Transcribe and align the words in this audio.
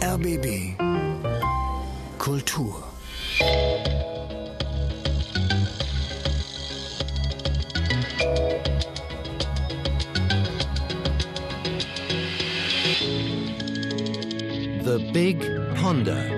RBB 0.00 0.76
Kultur. 2.18 2.82
The 14.82 15.10
Big 15.12 15.40
Ponder. 15.76 16.36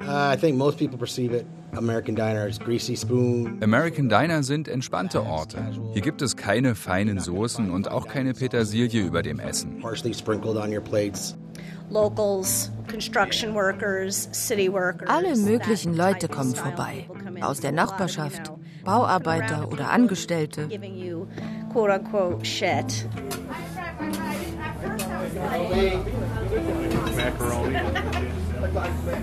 I 0.00 0.36
think 0.36 0.56
most 0.56 0.78
people 0.78 0.96
perceive 0.98 1.32
it 1.32 1.46
American 1.76 2.14
Diner 2.14 2.46
as 2.46 2.58
greasy 2.58 2.96
spoon. 2.96 3.58
American 3.62 4.08
Diner 4.08 4.42
sind 4.42 4.68
entspannte 4.68 5.22
Orte. 5.22 5.58
Hier 5.92 6.02
gibt 6.02 6.20
es 6.20 6.36
keine 6.36 6.74
feinen 6.74 7.18
Soßen 7.18 7.70
und 7.70 7.90
auch 7.90 8.08
keine 8.08 8.34
Petersilie 8.34 9.02
über 9.02 9.22
dem 9.22 9.40
Essen. 9.40 9.82
Alle 15.06 15.36
möglichen 15.36 15.94
Leute 15.94 16.28
kommen 16.28 16.54
vorbei. 16.54 17.08
Aus 17.40 17.60
der 17.60 17.72
Nachbarschaft, 17.72 18.52
Bauarbeiter 18.84 19.72
oder 19.72 19.90
Angestellte. 19.90 20.68
Giving 20.68 20.94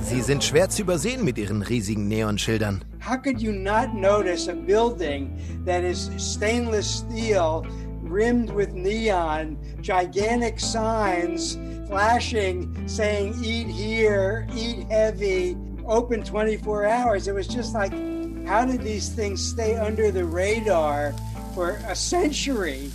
Sie 0.01 0.21
sind 0.21 0.43
schwer 0.43 0.69
zu 0.69 0.81
übersehen 0.81 1.23
mit 1.23 1.37
ihren 1.37 1.61
riesigen 1.61 2.07
Neonschildern. 2.07 2.83
How 2.99 3.17
could 3.17 3.41
you 3.41 3.51
not 3.51 3.93
notice 3.93 4.49
a 4.49 4.53
building 4.53 5.31
that 5.65 5.83
is 5.83 6.09
stainless 6.17 6.99
steel, 6.99 7.65
rimmed 8.01 8.51
with 8.51 8.73
neon, 8.73 9.57
gigantic 9.81 10.59
signs 10.59 11.57
flashing 11.87 12.87
saying 12.87 13.35
eat 13.43 13.67
here, 13.67 14.47
eat 14.55 14.85
heavy, 14.89 15.55
open 15.87 16.23
24 16.23 16.85
hours? 16.85 17.27
It 17.27 17.33
was 17.33 17.47
just 17.47 17.73
like, 17.73 17.93
how 18.45 18.65
did 18.65 18.81
these 18.81 19.09
things 19.09 19.43
stay 19.43 19.77
under 19.77 20.11
the 20.11 20.25
radar 20.25 21.13
for 21.53 21.79
a 21.87 21.95
century? 21.95 22.91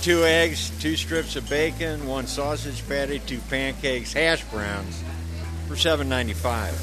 Two 0.00 0.24
eggs, 0.24 0.70
two 0.80 0.96
strips 0.96 1.36
of 1.36 1.48
bacon, 1.48 2.06
one 2.06 2.26
sausage 2.26 2.86
patty, 2.88 3.18
two 3.20 3.40
pancakes, 3.50 4.12
hash 4.12 4.44
browns 4.44 5.02
for 5.66 5.76
seven 5.76 6.08
ninety 6.08 6.34
five. 6.34 6.74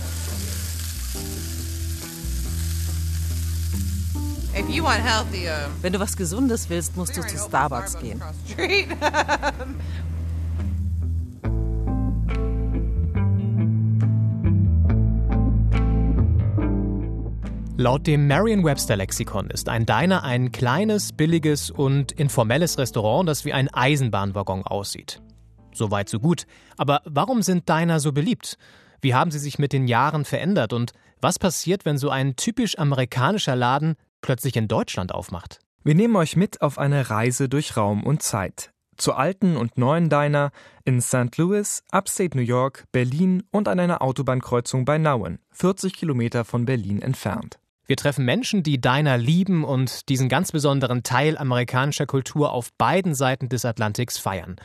If 4.57 4.69
you 4.69 4.83
want 4.83 5.01
healthy, 5.01 5.49
uh, 5.49 5.67
Wenn 5.81 5.91
du 5.91 5.99
was 5.99 6.15
Gesundes 6.15 6.69
willst, 6.69 6.95
musst 6.95 7.17
du 7.17 7.21
zu 7.23 7.37
Starbucks 7.37 7.99
gehen. 7.99 8.21
Laut 17.85 18.07
dem 18.07 18.25
Merriam-Webster-Lexikon 18.25 19.51
ist 19.51 19.69
ein 19.69 19.85
Diner 19.85 20.23
ein 20.23 20.51
kleines, 20.51 21.13
billiges 21.13 21.69
und 21.69 22.11
informelles 22.13 22.79
Restaurant, 22.79 23.29
das 23.29 23.45
wie 23.45 23.53
ein 23.53 23.71
Eisenbahnwaggon 23.71 24.63
aussieht. 24.63 25.21
Soweit 25.71 26.09
so 26.09 26.19
gut. 26.19 26.47
Aber 26.77 27.03
warum 27.05 27.43
sind 27.43 27.69
Diner 27.69 27.99
so 27.99 28.11
beliebt? 28.11 28.57
Wie 29.01 29.13
haben 29.13 29.29
sie 29.29 29.37
sich 29.37 29.59
mit 29.59 29.71
den 29.71 29.87
Jahren 29.87 30.25
verändert 30.25 30.73
und 30.73 30.93
was 31.21 31.37
passiert, 31.37 31.85
wenn 31.85 31.99
so 31.99 32.09
ein 32.09 32.35
typisch 32.35 32.79
amerikanischer 32.79 33.55
Laden 33.55 33.97
plötzlich 34.19 34.55
in 34.55 34.67
Deutschland 34.67 35.13
aufmacht? 35.13 35.59
Wir 35.83 35.93
nehmen 35.93 36.15
euch 36.15 36.35
mit 36.35 36.63
auf 36.63 36.79
eine 36.79 37.11
Reise 37.11 37.49
durch 37.49 37.77
Raum 37.77 38.03
und 38.03 38.23
Zeit. 38.23 38.71
Zu 38.97 39.13
alten 39.13 39.55
und 39.55 39.77
neuen 39.77 40.09
Diner 40.09 40.49
in 40.85 41.01
St. 41.01 41.37
Louis, 41.37 41.83
Upstate 41.91 42.35
New 42.35 42.43
York, 42.43 42.85
Berlin 42.91 43.43
und 43.51 43.67
an 43.67 43.79
einer 43.79 44.01
Autobahnkreuzung 44.01 44.85
bei 44.85 44.97
Nauen, 44.97 45.37
40 45.51 45.93
Kilometer 45.93 46.45
von 46.45 46.65
Berlin 46.65 47.03
entfernt. 47.03 47.59
Wir 47.87 47.97
treffen 47.97 48.25
Menschen, 48.25 48.63
die 48.63 48.81
Diner 48.81 49.17
lieben 49.17 49.63
und 49.63 50.09
diesen 50.09 50.27
ganz 50.27 50.51
besonderen 50.51 51.03
Teil 51.03 51.37
amerikanischer 51.37 52.07
Kultur 52.07 52.51
auf 52.51 52.73
beiden 52.73 53.13
Seiten 53.13 53.47
des 53.47 53.63
Atlantiks 53.63 54.17
feiern. 54.17 54.55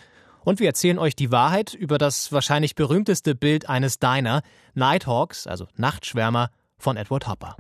Und 0.42 0.58
wir 0.58 0.68
erzählen 0.68 0.98
euch 0.98 1.14
die 1.14 1.30
Wahrheit 1.30 1.74
über 1.74 1.98
das 1.98 2.32
wahrscheinlich 2.32 2.74
berühmteste 2.74 3.34
Bild 3.34 3.68
eines 3.68 3.98
Diner, 3.98 4.40
Nighthawks, 4.72 5.46
also 5.46 5.66
Nachtschwärmer, 5.76 6.48
von 6.78 6.96
Edward 6.96 7.28
Hopper. 7.28 7.56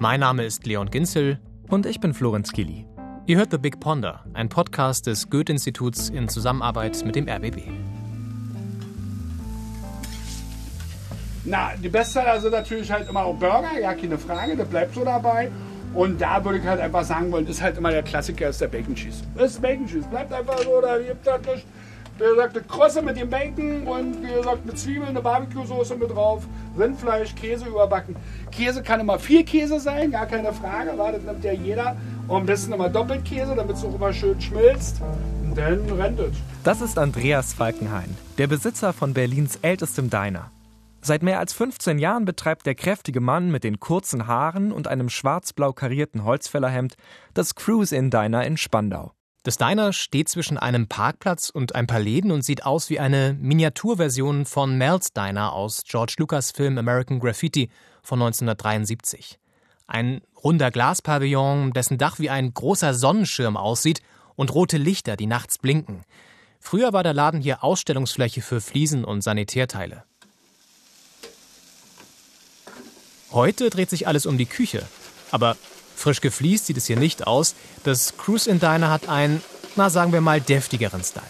Mein 0.00 0.20
Name 0.20 0.44
ist 0.44 0.66
Leon 0.66 0.90
Ginzel. 0.90 1.38
Und 1.68 1.84
ich 1.84 2.00
bin 2.00 2.14
Florenz 2.14 2.52
Kili. 2.52 2.86
Ihr 3.26 3.36
hört 3.36 3.50
The 3.50 3.58
Big 3.58 3.78
Ponder, 3.78 4.24
ein 4.32 4.48
Podcast 4.48 5.06
des 5.06 5.28
Goethe-Instituts 5.28 6.08
in 6.08 6.28
Zusammenarbeit 6.28 7.04
mit 7.04 7.14
dem 7.14 7.28
RBB. 7.28 8.01
Na, 11.44 11.72
die 11.82 11.88
Bestseller 11.88 12.40
sind 12.40 12.52
natürlich 12.52 12.90
halt 12.90 13.08
immer 13.08 13.24
auch 13.24 13.34
Burger, 13.34 13.78
ja, 13.80 13.94
keine 13.94 14.16
Frage, 14.16 14.56
das 14.56 14.68
bleibt 14.68 14.94
so 14.94 15.04
dabei. 15.04 15.50
Und 15.94 16.20
da 16.20 16.42
würde 16.44 16.58
ich 16.58 16.64
halt 16.64 16.80
einfach 16.80 17.04
sagen 17.04 17.30
wollen, 17.32 17.46
ist 17.46 17.60
halt 17.60 17.76
immer 17.76 17.90
der 17.90 18.02
Klassiker, 18.02 18.48
ist 18.48 18.60
der 18.60 18.68
Bacon 18.68 18.94
Cheese. 18.94 19.22
Ist 19.36 19.60
Bacon 19.60 19.86
Cheese, 19.86 20.06
bleibt 20.08 20.32
einfach 20.32 20.58
so, 20.60 20.80
da 20.80 20.98
gibt 20.98 21.26
es 21.26 21.46
nicht. 21.46 21.66
Wie 22.18 22.24
gesagt, 22.24 22.56
eine 22.56 22.64
Krosse 22.66 23.02
mit 23.02 23.16
dem 23.16 23.28
Bacon 23.28 23.86
und 23.86 24.22
wie 24.22 24.32
gesagt, 24.32 24.58
eine 24.62 24.74
Zwiebel, 24.74 25.08
eine 25.08 25.20
Barbecue-Soße 25.20 25.96
mit 25.96 26.10
drauf, 26.10 26.44
Rindfleisch, 26.78 27.34
Käse 27.34 27.66
überbacken. 27.66 28.14
Käse 28.50 28.82
kann 28.82 29.00
immer 29.00 29.18
viel 29.18 29.44
Käse 29.44 29.80
sein, 29.80 30.12
gar 30.12 30.26
keine 30.26 30.52
Frage, 30.52 30.96
war, 30.96 31.12
das 31.12 31.22
nimmt 31.22 31.42
ja 31.42 31.52
jeder. 31.52 31.96
Und 32.28 32.36
am 32.36 32.46
besten 32.46 32.72
immer 32.72 32.88
doppelt 32.88 33.24
Käse, 33.24 33.54
damit 33.56 33.76
es 33.76 33.84
auch 33.84 33.94
immer 33.94 34.12
schön 34.12 34.40
schmilzt. 34.40 35.00
Und 35.42 35.58
dann 35.58 35.80
rennt 35.98 36.20
es. 36.20 36.36
Das 36.62 36.80
ist 36.80 36.98
Andreas 36.98 37.54
Falkenhain, 37.54 38.16
der 38.38 38.46
Besitzer 38.46 38.92
von 38.92 39.14
Berlins 39.14 39.58
ältestem 39.62 40.08
Diner. 40.08 40.50
Seit 41.04 41.24
mehr 41.24 41.40
als 41.40 41.52
15 41.52 41.98
Jahren 41.98 42.24
betreibt 42.24 42.64
der 42.64 42.76
kräftige 42.76 43.20
Mann 43.20 43.50
mit 43.50 43.64
den 43.64 43.80
kurzen 43.80 44.28
Haaren 44.28 44.70
und 44.70 44.86
einem 44.86 45.08
schwarz-blau 45.08 45.72
karierten 45.72 46.22
Holzfällerhemd 46.22 46.94
das 47.34 47.56
Cruise 47.56 47.94
Inn 47.94 48.10
Diner 48.10 48.46
in 48.46 48.56
Spandau. 48.56 49.10
Das 49.42 49.58
Diner 49.58 49.92
steht 49.92 50.28
zwischen 50.28 50.58
einem 50.58 50.86
Parkplatz 50.86 51.50
und 51.50 51.74
ein 51.74 51.88
paar 51.88 51.98
Läden 51.98 52.30
und 52.30 52.44
sieht 52.44 52.64
aus 52.64 52.88
wie 52.88 53.00
eine 53.00 53.36
Miniaturversion 53.40 54.46
von 54.46 54.78
Mel's 54.78 55.12
Diner 55.12 55.52
aus 55.52 55.82
George 55.84 56.14
Lucas 56.18 56.52
Film 56.52 56.78
American 56.78 57.18
Graffiti 57.18 57.68
von 58.04 58.22
1973. 58.22 59.40
Ein 59.88 60.20
runder 60.44 60.70
Glaspavillon, 60.70 61.72
dessen 61.72 61.98
Dach 61.98 62.20
wie 62.20 62.30
ein 62.30 62.54
großer 62.54 62.94
Sonnenschirm 62.94 63.56
aussieht 63.56 64.02
und 64.36 64.54
rote 64.54 64.78
Lichter, 64.78 65.16
die 65.16 65.26
nachts 65.26 65.58
blinken. 65.58 66.02
Früher 66.60 66.92
war 66.92 67.02
der 67.02 67.12
Laden 67.12 67.40
hier 67.40 67.64
Ausstellungsfläche 67.64 68.40
für 68.40 68.60
Fliesen 68.60 69.04
und 69.04 69.22
Sanitärteile. 69.22 70.04
Heute 73.32 73.70
dreht 73.70 73.88
sich 73.88 74.06
alles 74.06 74.26
um 74.26 74.36
die 74.36 74.46
Küche. 74.46 74.82
Aber 75.30 75.56
frisch 75.96 76.20
gefliest 76.20 76.66
sieht 76.66 76.76
es 76.76 76.86
hier 76.86 76.98
nicht 76.98 77.26
aus. 77.26 77.54
Das 77.82 78.18
Cruise 78.18 78.50
in 78.50 78.60
Diner 78.60 78.90
hat 78.90 79.08
einen, 79.08 79.40
na 79.74 79.88
sagen 79.88 80.12
wir 80.12 80.20
mal, 80.20 80.40
deftigeren 80.40 81.02
Style. 81.02 81.24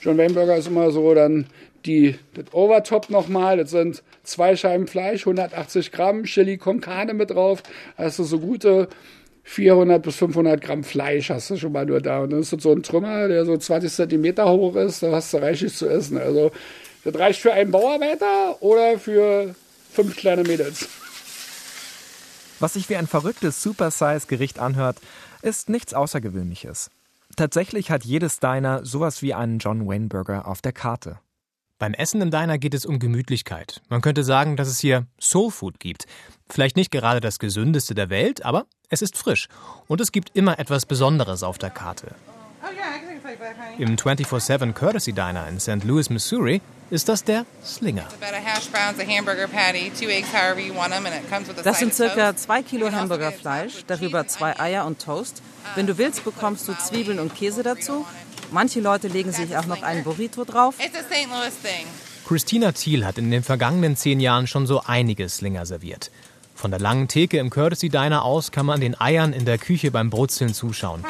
John 0.00 0.18
Wayne 0.18 0.34
Burger 0.34 0.56
ist 0.56 0.66
immer 0.66 0.90
so, 0.90 1.14
dann 1.14 1.46
die, 1.84 2.18
das 2.34 2.46
Overtop 2.52 3.08
nochmal, 3.08 3.56
das 3.56 3.70
sind 3.70 4.02
zwei 4.24 4.56
Scheiben 4.56 4.88
Fleisch, 4.88 5.22
180 5.22 5.92
Gramm, 5.92 6.24
Chili 6.24 6.56
con 6.58 6.80
Carne 6.80 7.14
mit 7.14 7.30
drauf. 7.30 7.62
du 7.96 8.10
so 8.10 8.40
gute 8.40 8.88
400 9.44 10.02
bis 10.02 10.16
500 10.16 10.60
Gramm 10.60 10.84
Fleisch 10.84 11.30
hast 11.30 11.50
du 11.50 11.56
schon 11.56 11.72
mal 11.72 11.86
nur 11.86 12.00
da. 12.00 12.20
Und 12.20 12.30
dann 12.30 12.40
ist 12.40 12.52
das 12.52 12.62
so 12.62 12.72
ein 12.72 12.82
Trümmer, 12.82 13.28
der 13.28 13.44
so 13.44 13.56
20 13.56 13.92
Zentimeter 13.92 14.50
hoch 14.50 14.74
ist, 14.76 15.02
da 15.02 15.12
hast 15.12 15.32
du 15.32 15.38
reichlich 15.38 15.74
zu 15.74 15.88
essen. 15.88 16.18
Also 16.18 16.50
das 17.04 17.14
reicht 17.14 17.40
für 17.40 17.52
einen 17.52 17.70
Bauarbeiter 17.70 18.60
oder 18.60 18.98
für 18.98 19.54
fünf 19.98 20.14
kleine 20.14 20.44
Mädels. 20.44 20.88
Was 22.60 22.74
sich 22.74 22.88
wie 22.88 22.94
ein 22.94 23.08
verrücktes 23.08 23.60
Super-Size-Gericht 23.64 24.60
anhört, 24.60 24.98
ist 25.42 25.68
nichts 25.68 25.92
Außergewöhnliches. 25.92 26.92
Tatsächlich 27.34 27.90
hat 27.90 28.04
jedes 28.04 28.38
Diner 28.38 28.84
sowas 28.84 29.22
wie 29.22 29.34
einen 29.34 29.58
John 29.58 29.88
Wayne 29.88 30.06
Burger 30.06 30.46
auf 30.46 30.62
der 30.62 30.72
Karte. 30.72 31.18
Beim 31.80 31.94
Essen 31.94 32.20
im 32.20 32.30
Diner 32.30 32.58
geht 32.58 32.74
es 32.74 32.86
um 32.86 33.00
Gemütlichkeit. 33.00 33.82
Man 33.88 34.00
könnte 34.00 34.22
sagen, 34.22 34.56
dass 34.56 34.68
es 34.68 34.78
hier 34.78 35.08
Soul 35.20 35.50
Food 35.50 35.80
gibt. 35.80 36.06
Vielleicht 36.48 36.76
nicht 36.76 36.92
gerade 36.92 37.20
das 37.20 37.40
gesündeste 37.40 37.96
der 37.96 38.08
Welt, 38.08 38.44
aber 38.44 38.66
es 38.90 39.02
ist 39.02 39.18
frisch. 39.18 39.48
Und 39.88 40.00
es 40.00 40.12
gibt 40.12 40.30
immer 40.36 40.60
etwas 40.60 40.86
Besonderes 40.86 41.42
auf 41.42 41.58
der 41.58 41.70
Karte. 41.70 42.14
Im 43.78 43.96
24-7 43.96 44.72
Courtesy 44.72 45.12
Diner 45.12 45.48
in 45.48 45.60
St. 45.60 45.84
Louis, 45.84 46.10
Missouri, 46.10 46.60
ist 46.90 47.08
das 47.08 47.24
der 47.24 47.44
Slinger. 47.64 48.06
Das 51.62 51.78
sind 51.78 51.94
circa 51.94 52.36
zwei 52.36 52.62
Kilo 52.62 52.90
Hamburgerfleisch, 52.90 53.84
darüber 53.86 54.26
zwei 54.26 54.58
Eier 54.58 54.86
und 54.86 55.02
Toast. 55.02 55.42
Wenn 55.74 55.86
du 55.86 55.98
willst, 55.98 56.24
bekommst 56.24 56.66
du 56.68 56.74
Zwiebeln 56.74 57.18
und 57.18 57.34
Käse 57.34 57.62
dazu. 57.62 58.06
Manche 58.50 58.80
Leute 58.80 59.08
legen 59.08 59.32
sich 59.32 59.56
auch 59.56 59.66
noch 59.66 59.82
einen 59.82 60.04
Burrito 60.04 60.44
drauf. 60.44 60.76
Christina 62.26 62.72
Thiel 62.72 63.04
hat 63.04 63.18
in 63.18 63.30
den 63.30 63.42
vergangenen 63.42 63.96
zehn 63.96 64.20
Jahren 64.20 64.46
schon 64.46 64.66
so 64.66 64.82
einige 64.86 65.28
Slinger 65.28 65.66
serviert. 65.66 66.10
Von 66.54 66.70
der 66.70 66.80
langen 66.80 67.08
Theke 67.08 67.38
im 67.38 67.50
Courtesy 67.50 67.88
Diner 67.88 68.24
aus 68.24 68.50
kann 68.50 68.66
man 68.66 68.80
den 68.80 69.00
Eiern 69.00 69.32
in 69.32 69.44
der 69.44 69.58
Küche 69.58 69.90
beim 69.90 70.10
Brutzeln 70.10 70.54
zuschauen. 70.54 71.04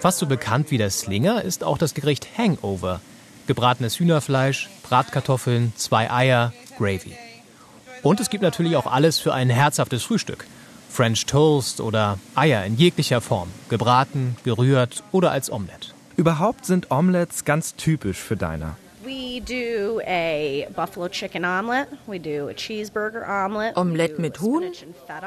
Fast 0.00 0.18
so 0.18 0.26
bekannt 0.26 0.70
wie 0.70 0.78
der 0.78 0.90
Slinger 0.90 1.42
ist 1.42 1.64
auch 1.64 1.78
das 1.78 1.94
Gericht 1.94 2.38
Hangover. 2.38 3.00
Gebratenes 3.46 3.98
Hühnerfleisch, 3.98 4.68
Bratkartoffeln, 4.82 5.72
zwei 5.76 6.10
Eier, 6.10 6.52
Gravy. 6.76 7.16
Und 8.02 8.20
es 8.20 8.30
gibt 8.30 8.42
natürlich 8.42 8.76
auch 8.76 8.86
alles 8.86 9.18
für 9.18 9.34
ein 9.34 9.50
herzhaftes 9.50 10.02
Frühstück. 10.04 10.46
French 10.90 11.26
Toast 11.26 11.80
oder 11.80 12.18
Eier 12.34 12.64
in 12.64 12.76
jeglicher 12.76 13.20
Form, 13.20 13.48
gebraten, 13.68 14.36
gerührt 14.44 15.02
oder 15.12 15.30
als 15.30 15.50
Omelette. 15.50 15.88
Überhaupt 16.16 16.64
sind 16.64 16.90
Omelettes 16.90 17.44
ganz 17.44 17.74
typisch 17.76 18.18
für 18.18 18.36
Diner. 18.36 18.76
We 19.08 19.40
do 19.40 20.02
a 20.06 20.68
buffalo 20.76 21.08
chicken 21.08 21.42
omelet. 21.42 21.88
We 22.06 22.18
do 22.18 22.50
a 22.50 22.52
cheeseburger 22.52 23.26
omelet. 23.26 23.74
Omelette 23.74 24.18
mit 24.18 24.38
Huhn, 24.42 24.70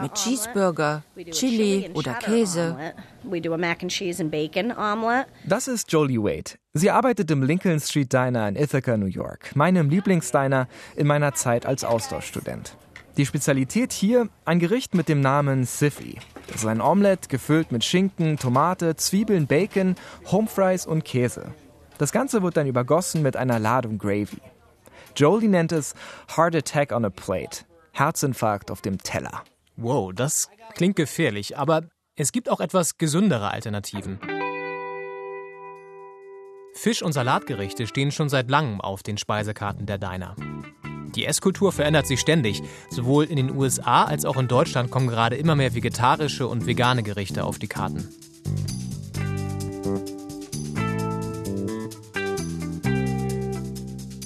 mit 0.02 0.14
Cheeseburger, 0.14 1.02
Chili 1.32 1.90
oder 1.96 2.14
Käse. 2.14 2.94
We 3.24 3.42
do 3.42 3.56
a 3.56 3.58
mac 3.58 3.82
and 3.82 3.90
cheese 3.90 4.22
and 4.22 4.30
bacon 4.30 4.72
omelet. 4.72 5.26
Das 5.48 5.68
ist 5.68 5.92
Jolie 5.92 6.20
Wade. 6.20 6.60
Sie 6.74 6.92
arbeitet 6.92 7.32
im 7.32 7.42
Lincoln 7.42 7.80
Street 7.80 8.14
Diner 8.14 8.48
in 8.48 8.56
Ithaca, 8.56 8.98
New 8.98 9.08
York, 9.08 9.56
meinem 9.56 9.90
Lieblingsdiner 9.90 10.68
in 10.96 11.08
meiner 11.08 11.34
Zeit 11.34 11.66
als 11.66 11.84
Austauschstudent. 11.84 12.78
Die 13.18 13.26
Spezialität 13.26 13.94
hier 13.94 14.30
ein 14.46 14.60
Gericht 14.60 14.94
mit 14.94 15.10
dem 15.10 15.22
Namen 15.22 15.66
Siffy. 15.66 16.20
Das 16.46 16.58
ist 16.58 16.68
ein 16.68 16.82
Omelette 16.82 17.30
gefüllt 17.30 17.72
mit 17.72 17.84
Schinken, 17.84 18.38
Tomate, 18.38 18.96
Zwiebeln, 18.96 19.48
Bacon, 19.48 19.96
Homefries 20.32 20.86
und 20.86 21.04
Käse. 21.04 21.52
Das 22.02 22.12
Ganze 22.12 22.42
wird 22.42 22.58
dann 22.58 22.66
übergossen 22.66 23.22
mit 23.22 23.38
einer 23.38 23.60
Ladung 23.60 24.00
Gravy. 24.00 24.42
Jolie 25.16 25.48
nennt 25.48 25.72
es 25.72 25.94
Heart 26.36 26.56
Attack 26.56 26.94
on 26.94 27.06
a 27.06 27.12
Plate. 27.12 27.64
Herzinfarkt 27.92 28.72
auf 28.72 28.82
dem 28.82 28.98
Teller. 28.98 29.44
Wow, 29.76 30.12
das 30.12 30.50
klingt 30.74 30.96
gefährlich, 30.96 31.60
aber 31.60 31.84
es 32.16 32.32
gibt 32.32 32.50
auch 32.50 32.60
etwas 32.60 32.98
gesündere 32.98 33.52
Alternativen. 33.52 34.20
Fisch- 36.74 37.04
und 37.04 37.14
Salatgerichte 37.14 37.86
stehen 37.86 38.10
schon 38.10 38.30
seit 38.30 38.50
langem 38.50 38.82
auf 38.82 39.04
den 39.04 39.20
Speisekarten 39.20 39.86
der 39.86 40.00
Diner. 40.00 40.36
Die 41.14 41.28
Esskultur 41.28 41.72
verändert 41.72 42.08
sich 42.08 42.20
ständig. 42.20 42.64
Sowohl 42.90 43.26
in 43.26 43.36
den 43.36 43.56
USA 43.56 44.06
als 44.06 44.26
auch 44.26 44.38
in 44.38 44.48
Deutschland 44.48 44.90
kommen 44.90 45.08
gerade 45.08 45.36
immer 45.36 45.56
mehr 45.56 45.76
vegetarische 45.76 46.48
und 46.48 46.66
vegane 46.66 47.04
Gerichte 47.04 47.44
auf 47.44 47.60
die 47.60 47.68
Karten. 47.68 48.10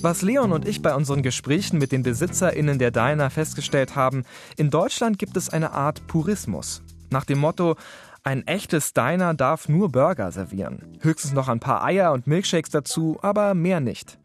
Was 0.06 0.22
Leon 0.22 0.52
und 0.52 0.68
ich 0.68 0.84
bei 0.84 0.94
unseren 0.94 1.24
Gesprächen 1.24 1.80
mit 1.80 1.92
den 1.92 2.04
BesitzerInnen 2.04 2.78
der 2.78 2.92
Diner 2.92 3.32
festgestellt 3.32 3.96
haben, 3.96 4.24
in 4.56 4.70
Deutschland 4.70 5.18
gibt 5.18 5.36
es 5.36 5.50
eine 5.50 5.72
Art 5.72 6.06
Purismus. 6.06 6.84
Nach 7.10 7.26
dem 7.26 7.40
Motto, 7.40 7.76
ein 8.22 8.46
echtes 8.46 8.94
Diner 8.94 9.34
darf 9.34 9.68
nur 9.68 9.92
Burger 9.92 10.32
servieren. 10.32 11.00
Höchstens 11.02 11.34
noch 11.34 11.48
ein 11.48 11.60
paar 11.60 11.84
Eier 11.84 12.12
und 12.12 12.28
Milkshakes 12.28 12.70
dazu, 12.70 13.18
aber 13.24 13.56
mehr 13.56 13.80
nicht. 13.80 14.20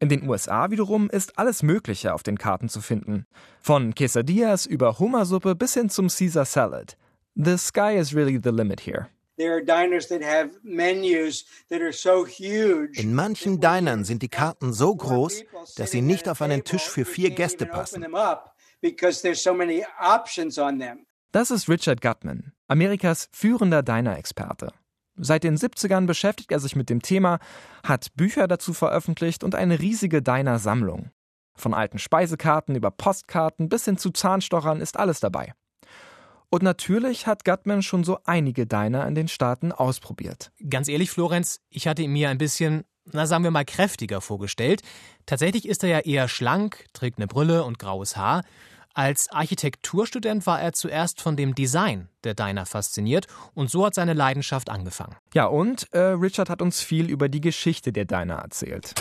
In 0.00 0.08
den 0.08 0.26
USA 0.26 0.70
wiederum 0.70 1.10
ist 1.10 1.38
alles 1.38 1.62
Mögliche 1.62 2.14
auf 2.14 2.22
den 2.22 2.38
Karten 2.38 2.70
zu 2.70 2.80
finden. 2.80 3.26
Von 3.60 3.94
Quesadillas 3.94 4.64
über 4.64 4.98
Hummersuppe 4.98 5.54
bis 5.54 5.74
hin 5.74 5.90
zum 5.90 6.08
Caesar 6.08 6.46
Salad. 6.46 6.96
The 7.34 7.58
sky 7.58 7.98
is 7.98 8.14
really 8.14 8.40
the 8.42 8.48
limit 8.48 8.80
here. 8.86 9.08
In 12.94 13.14
manchen 13.14 13.60
Dinern 13.60 14.04
sind 14.04 14.22
die 14.22 14.28
Karten 14.28 14.72
so 14.72 14.94
groß, 14.94 15.44
dass 15.76 15.90
sie 15.92 16.02
nicht 16.02 16.28
auf 16.28 16.42
einen 16.42 16.64
Tisch 16.64 16.88
für 16.88 17.04
vier 17.04 17.30
Gäste 17.30 17.66
passen. 17.66 18.04
Das 21.32 21.50
ist 21.50 21.68
Richard 21.68 22.00
Gutman, 22.00 22.52
Amerikas 22.68 23.28
führender 23.32 23.82
Diner-Experte. 23.82 24.72
Seit 25.16 25.44
den 25.44 25.56
70ern 25.56 26.06
beschäftigt 26.06 26.52
er 26.52 26.60
sich 26.60 26.76
mit 26.76 26.90
dem 26.90 27.02
Thema, 27.02 27.38
hat 27.84 28.14
Bücher 28.14 28.46
dazu 28.46 28.72
veröffentlicht 28.72 29.42
und 29.42 29.54
eine 29.54 29.80
riesige 29.80 30.22
Diner-Sammlung. 30.22 31.10
Von 31.56 31.74
alten 31.74 31.98
Speisekarten 31.98 32.76
über 32.76 32.92
Postkarten 32.92 33.68
bis 33.68 33.84
hin 33.84 33.98
zu 33.98 34.10
Zahnstochern 34.10 34.80
ist 34.80 34.96
alles 34.96 35.18
dabei. 35.18 35.54
Und 36.50 36.62
natürlich 36.62 37.26
hat 37.26 37.44
Gutman 37.44 37.82
schon 37.82 38.04
so 38.04 38.18
einige 38.24 38.66
Diner 38.66 39.06
in 39.06 39.14
den 39.14 39.28
Staaten 39.28 39.72
ausprobiert. 39.72 40.50
Ganz 40.68 40.88
ehrlich, 40.88 41.10
Florenz, 41.10 41.60
ich 41.68 41.86
hatte 41.86 42.02
ihn 42.02 42.12
mir 42.12 42.30
ein 42.30 42.38
bisschen, 42.38 42.84
na 43.04 43.26
sagen 43.26 43.44
wir 43.44 43.50
mal, 43.50 43.64
kräftiger 43.64 44.20
vorgestellt. 44.20 44.82
Tatsächlich 45.26 45.68
ist 45.68 45.82
er 45.82 45.90
ja 45.90 45.98
eher 46.00 46.28
schlank, 46.28 46.86
trägt 46.94 47.18
eine 47.18 47.26
Brille 47.26 47.64
und 47.64 47.78
graues 47.78 48.16
Haar. 48.16 48.44
Als 48.94 49.30
Architekturstudent 49.30 50.46
war 50.46 50.60
er 50.60 50.72
zuerst 50.72 51.20
von 51.20 51.36
dem 51.36 51.54
Design 51.54 52.08
der 52.24 52.34
Diner 52.34 52.66
fasziniert 52.66 53.26
und 53.54 53.70
so 53.70 53.86
hat 53.86 53.94
seine 53.94 54.14
Leidenschaft 54.14 54.70
angefangen. 54.70 55.14
Ja, 55.34 55.46
und 55.46 55.86
äh, 55.92 55.98
Richard 55.98 56.50
hat 56.50 56.62
uns 56.62 56.80
viel 56.80 57.08
über 57.08 57.28
die 57.28 57.40
Geschichte 57.40 57.92
der 57.92 58.06
Diner 58.06 58.36
erzählt. 58.36 58.94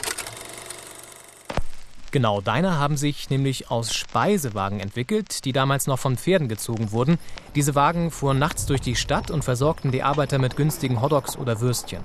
Genau, 2.17 2.41
Diner 2.41 2.79
haben 2.79 2.97
sich 2.97 3.29
nämlich 3.29 3.69
aus 3.69 3.93
Speisewagen 3.93 4.79
entwickelt, 4.79 5.45
die 5.45 5.51
damals 5.51 5.85
noch 5.85 5.99
von 5.99 6.17
Pferden 6.17 6.47
gezogen 6.47 6.91
wurden. 6.91 7.19
Diese 7.53 7.75
Wagen 7.75 8.09
fuhren 8.09 8.39
nachts 8.39 8.65
durch 8.65 8.81
die 8.81 8.95
Stadt 8.95 9.29
und 9.29 9.43
versorgten 9.43 9.91
die 9.91 10.01
Arbeiter 10.01 10.39
mit 10.39 10.55
günstigen 10.55 10.99
Hotdogs 10.99 11.37
oder 11.37 11.61
Würstchen. 11.61 12.03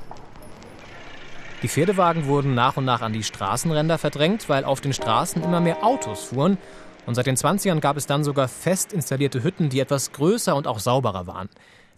Die 1.62 1.68
Pferdewagen 1.68 2.26
wurden 2.26 2.54
nach 2.54 2.76
und 2.76 2.84
nach 2.84 3.00
an 3.00 3.14
die 3.14 3.22
Straßenränder 3.22 3.96
verdrängt, 3.96 4.50
weil 4.50 4.66
auf 4.66 4.82
den 4.82 4.92
Straßen 4.92 5.42
immer 5.42 5.60
mehr 5.60 5.82
Autos 5.82 6.24
fuhren. 6.24 6.58
Und 7.06 7.14
seit 7.14 7.24
den 7.24 7.38
20ern 7.38 7.80
gab 7.80 7.96
es 7.96 8.04
dann 8.04 8.22
sogar 8.22 8.48
fest 8.48 8.92
installierte 8.92 9.42
Hütten, 9.42 9.70
die 9.70 9.80
etwas 9.80 10.12
größer 10.12 10.54
und 10.54 10.66
auch 10.66 10.78
sauberer 10.78 11.26
waren. 11.26 11.48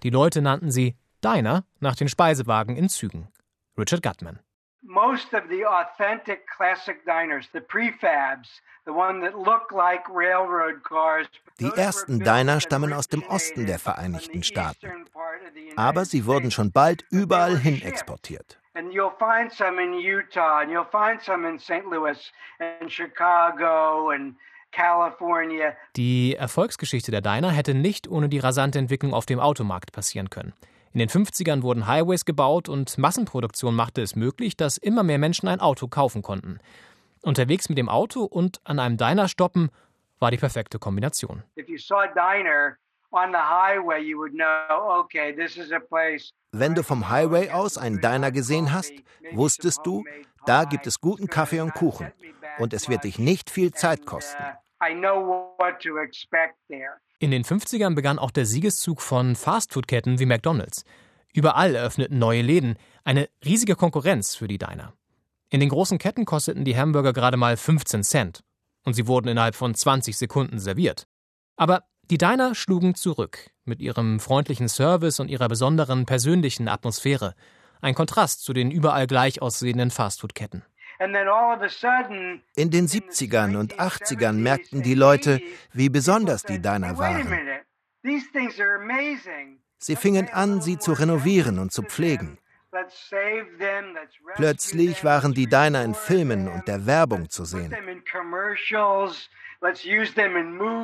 Die 0.04 0.10
Leute 0.10 0.40
nannten 0.40 0.70
sie 0.70 0.94
Diner 1.24 1.64
nach 1.80 1.96
den 1.96 2.06
Speisewagen 2.06 2.76
in 2.76 2.88
Zügen. 2.88 3.26
Richard 3.76 4.04
Gutman 4.04 4.38
most 4.84 5.32
of 5.32 5.48
the 5.48 5.64
authentic 5.64 6.46
classic 6.46 7.04
diners, 7.06 7.48
the 7.52 7.60
prefabs, 7.60 8.60
the 8.84 8.92
one 8.92 9.20
that 9.20 9.36
look 9.36 9.72
like 9.72 10.02
railroad 10.08 10.82
cars. 10.82 11.26
Die 11.58 11.70
ersten 11.76 12.20
Diner 12.20 12.60
stammen 12.60 12.92
aus 12.92 13.08
dem 13.08 13.22
Osten 13.24 13.66
der 13.66 13.78
Vereinigten 13.78 14.42
Staaten. 14.42 15.06
Aber 15.76 16.04
sie 16.04 16.26
wurden 16.26 16.50
schon 16.50 16.72
bald 16.72 17.04
überall 17.10 17.58
hin 17.58 17.80
exportiert. 17.82 18.58
And 18.74 18.92
you'll 18.92 19.16
find 19.18 19.52
some 19.52 19.80
in 19.80 19.94
Utah, 19.94 20.60
and 20.60 20.70
you'll 20.70 20.90
find 20.90 21.22
some 21.22 21.48
in 21.48 21.58
St. 21.58 21.84
Louis 21.88 22.32
and 22.58 22.90
Chicago 22.90 24.10
and 24.10 24.34
California. 24.72 25.76
Die 25.96 26.34
Erfolgsgeschichte 26.34 27.12
der 27.12 27.20
Diner 27.20 27.52
hätte 27.52 27.74
nicht 27.74 28.08
ohne 28.08 28.28
die 28.28 28.40
rasante 28.40 28.80
Entwicklung 28.80 29.14
auf 29.14 29.26
dem 29.26 29.38
Automarkt 29.38 29.92
passieren 29.92 30.28
können. 30.28 30.52
In 30.94 31.00
den 31.00 31.08
50ern 31.08 31.62
wurden 31.62 31.88
Highways 31.88 32.24
gebaut 32.24 32.68
und 32.68 32.98
Massenproduktion 32.98 33.74
machte 33.74 34.00
es 34.00 34.14
möglich, 34.14 34.56
dass 34.56 34.76
immer 34.76 35.02
mehr 35.02 35.18
Menschen 35.18 35.48
ein 35.48 35.58
Auto 35.58 35.88
kaufen 35.88 36.22
konnten. 36.22 36.60
Unterwegs 37.20 37.68
mit 37.68 37.78
dem 37.78 37.88
Auto 37.88 38.22
und 38.22 38.60
an 38.62 38.78
einem 38.78 38.96
Diner 38.96 39.26
stoppen 39.26 39.70
war 40.20 40.30
die 40.30 40.36
perfekte 40.36 40.78
Kombination. 40.78 41.42
Wenn 46.52 46.74
du 46.76 46.82
vom 46.84 47.08
Highway 47.08 47.50
aus 47.50 47.76
einen 47.76 48.00
Diner 48.00 48.30
gesehen 48.30 48.72
hast, 48.72 48.92
wusstest 49.32 49.80
du, 49.84 50.04
da 50.46 50.62
gibt 50.62 50.86
es 50.86 51.00
guten 51.00 51.26
Kaffee 51.26 51.60
und 51.60 51.74
Kuchen 51.74 52.12
und 52.58 52.72
es 52.72 52.88
wird 52.88 53.02
dich 53.02 53.18
nicht 53.18 53.50
viel 53.50 53.72
Zeit 53.72 54.06
kosten. 54.06 54.44
In 57.24 57.30
den 57.30 57.42
50ern 57.42 57.94
begann 57.94 58.18
auch 58.18 58.30
der 58.30 58.44
Siegeszug 58.44 59.00
von 59.00 59.34
Fastfood-Ketten 59.34 60.18
wie 60.18 60.26
McDonald's. 60.26 60.84
Überall 61.32 61.74
eröffneten 61.74 62.18
neue 62.18 62.42
Läden, 62.42 62.76
eine 63.02 63.30
riesige 63.42 63.76
Konkurrenz 63.76 64.34
für 64.34 64.46
die 64.46 64.58
Diner. 64.58 64.92
In 65.48 65.60
den 65.60 65.70
großen 65.70 65.96
Ketten 65.96 66.26
kosteten 66.26 66.66
die 66.66 66.76
Hamburger 66.76 67.14
gerade 67.14 67.38
mal 67.38 67.56
15 67.56 68.04
Cent 68.04 68.44
und 68.84 68.92
sie 68.92 69.06
wurden 69.06 69.28
innerhalb 69.28 69.54
von 69.54 69.74
20 69.74 70.18
Sekunden 70.18 70.58
serviert. 70.58 71.06
Aber 71.56 71.84
die 72.10 72.18
Diner 72.18 72.54
schlugen 72.54 72.94
zurück 72.94 73.52
mit 73.64 73.80
ihrem 73.80 74.20
freundlichen 74.20 74.68
Service 74.68 75.18
und 75.18 75.30
ihrer 75.30 75.48
besonderen 75.48 76.04
persönlichen 76.04 76.68
Atmosphäre. 76.68 77.34
Ein 77.80 77.94
Kontrast 77.94 78.44
zu 78.44 78.52
den 78.52 78.70
überall 78.70 79.06
gleich 79.06 79.40
aussehenden 79.40 79.90
Fastfood-Ketten. 79.90 80.62
In 80.98 82.70
den 82.70 82.86
70ern 82.86 83.56
und 83.56 83.78
80ern 83.78 84.34
merkten 84.34 84.82
die 84.82 84.94
Leute, 84.94 85.40
wie 85.72 85.88
besonders 85.88 86.42
die 86.42 86.60
Diner 86.60 86.98
waren. 86.98 87.26
Sie 89.78 89.96
fingen 89.96 90.28
an, 90.32 90.60
sie 90.60 90.78
zu 90.78 90.92
renovieren 90.92 91.58
und 91.58 91.72
zu 91.72 91.82
pflegen. 91.82 92.38
Plötzlich 94.34 95.04
waren 95.04 95.34
die 95.34 95.46
Diner 95.46 95.84
in 95.84 95.94
Filmen 95.94 96.48
und 96.48 96.66
der 96.66 96.86
Werbung 96.86 97.30
zu 97.30 97.44
sehen. 97.44 97.74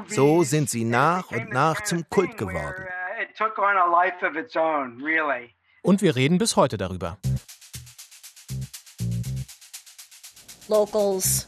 So 0.06 0.42
sind 0.42 0.70
sie 0.70 0.84
nach 0.84 1.30
und 1.30 1.50
nach 1.50 1.82
zum 1.82 2.08
Kult 2.08 2.36
geworden. 2.38 2.86
Und 5.82 6.02
wir 6.02 6.16
reden 6.16 6.38
bis 6.38 6.56
heute 6.56 6.76
darüber. 6.78 7.18
Locals 10.70 11.46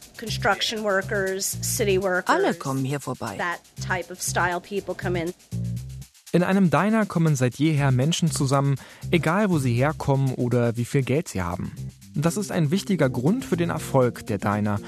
Alle 2.25 2.53
kommen 2.53 2.85
hier 2.85 2.99
vorbei. 2.99 3.37
In 6.33 6.43
einem 6.43 6.69
Diner 6.69 7.05
kommen 7.05 7.35
seit 7.35 7.55
jeher 7.55 7.91
Menschen 7.91 8.29
zusammen, 8.31 8.75
egal 9.11 9.49
wo 9.49 9.59
sie 9.59 9.73
herkommen 9.73 10.33
oder 10.33 10.75
wie 10.77 10.85
viel 10.85 11.03
Geld 11.03 11.29
sie 11.29 11.41
haben. 11.41 11.71
Das 12.15 12.37
ist 12.37 12.51
ein 12.51 12.69
wichtiger 12.69 13.09
Grund 13.09 13.45
für 13.45 13.57
den 13.57 13.69
Erfolg 13.69 14.27
der 14.27 14.39
Diner 14.39 14.79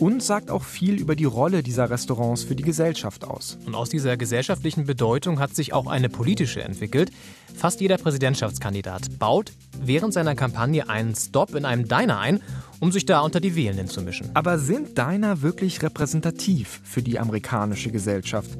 und 0.00 0.22
sagt 0.22 0.50
auch 0.50 0.64
viel 0.64 0.94
über 1.00 1.14
die 1.14 1.24
Rolle 1.24 1.62
dieser 1.62 1.88
Restaurants 1.88 2.42
für 2.42 2.56
die 2.56 2.62
Gesellschaft 2.62 3.24
aus. 3.24 3.58
Und 3.64 3.74
aus 3.74 3.90
dieser 3.90 4.16
gesellschaftlichen 4.16 4.86
Bedeutung 4.86 5.38
hat 5.38 5.54
sich 5.54 5.72
auch 5.72 5.86
eine 5.86 6.08
politische 6.08 6.62
entwickelt. 6.62 7.10
Fast 7.54 7.80
jeder 7.80 7.96
Präsidentschaftskandidat 7.96 9.18
baut 9.18 9.52
während 9.80 10.12
seiner 10.12 10.34
Kampagne 10.34 10.88
einen 10.88 11.14
Stop 11.14 11.54
in 11.54 11.64
einem 11.64 11.86
Diner 11.86 12.18
ein, 12.18 12.42
um 12.84 12.92
sich 12.92 13.06
da 13.06 13.20
unter 13.20 13.40
die 13.40 13.56
Wählenden 13.56 13.88
zu 13.88 14.02
mischen. 14.02 14.30
Aber 14.34 14.58
sind 14.58 14.98
Diner 14.98 15.40
wirklich 15.40 15.82
repräsentativ 15.82 16.82
für 16.84 17.00
die 17.00 17.18
amerikanische 17.18 17.90
Gesellschaft? 17.90 18.50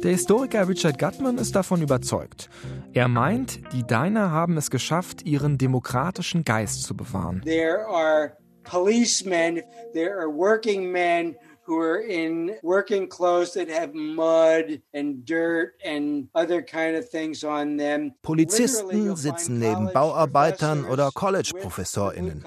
Der 0.00 0.12
Historiker 0.12 0.68
Richard 0.68 0.96
Gutman 0.96 1.38
ist 1.38 1.56
davon 1.56 1.82
überzeugt. 1.82 2.48
Er 2.92 3.08
meint, 3.08 3.58
die 3.72 3.82
Diner 3.82 4.30
haben 4.30 4.56
es 4.58 4.70
geschafft, 4.70 5.26
ihren 5.26 5.58
demokratischen 5.58 6.44
Geist 6.44 6.84
zu 6.84 6.96
bewahren. 6.96 7.42
There 7.44 7.84
are 7.88 8.36
policemen, 8.62 9.60
there 9.92 10.16
are 10.20 10.28
working 10.28 10.92
men 10.92 11.34
who 11.66 11.80
are 11.80 12.00
in 12.00 12.52
working 12.62 13.08
clothes 13.08 13.54
that 13.54 13.68
have 13.68 13.92
mud 13.92 14.80
and 14.94 15.28
dirt 15.28 15.72
and 15.84 16.28
other 16.32 16.62
kind 16.62 16.96
of 16.96 17.10
things 17.10 17.42
on 17.42 17.76
them. 17.76 18.12
Polizisten 18.22 19.16
sitzen 19.16 19.58
neben 19.58 19.92
Bauarbeitern 19.92 20.84
oder 20.84 21.10
College-ProfessorInnen. 21.12 22.44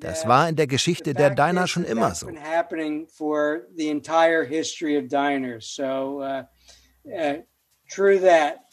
Das 0.00 0.28
war 0.28 0.48
in 0.48 0.56
der 0.56 0.66
Geschichte 0.66 1.12
der 1.12 1.30
Diner 1.30 1.66
schon 1.66 1.84
immer 1.84 2.14
so. 2.14 2.28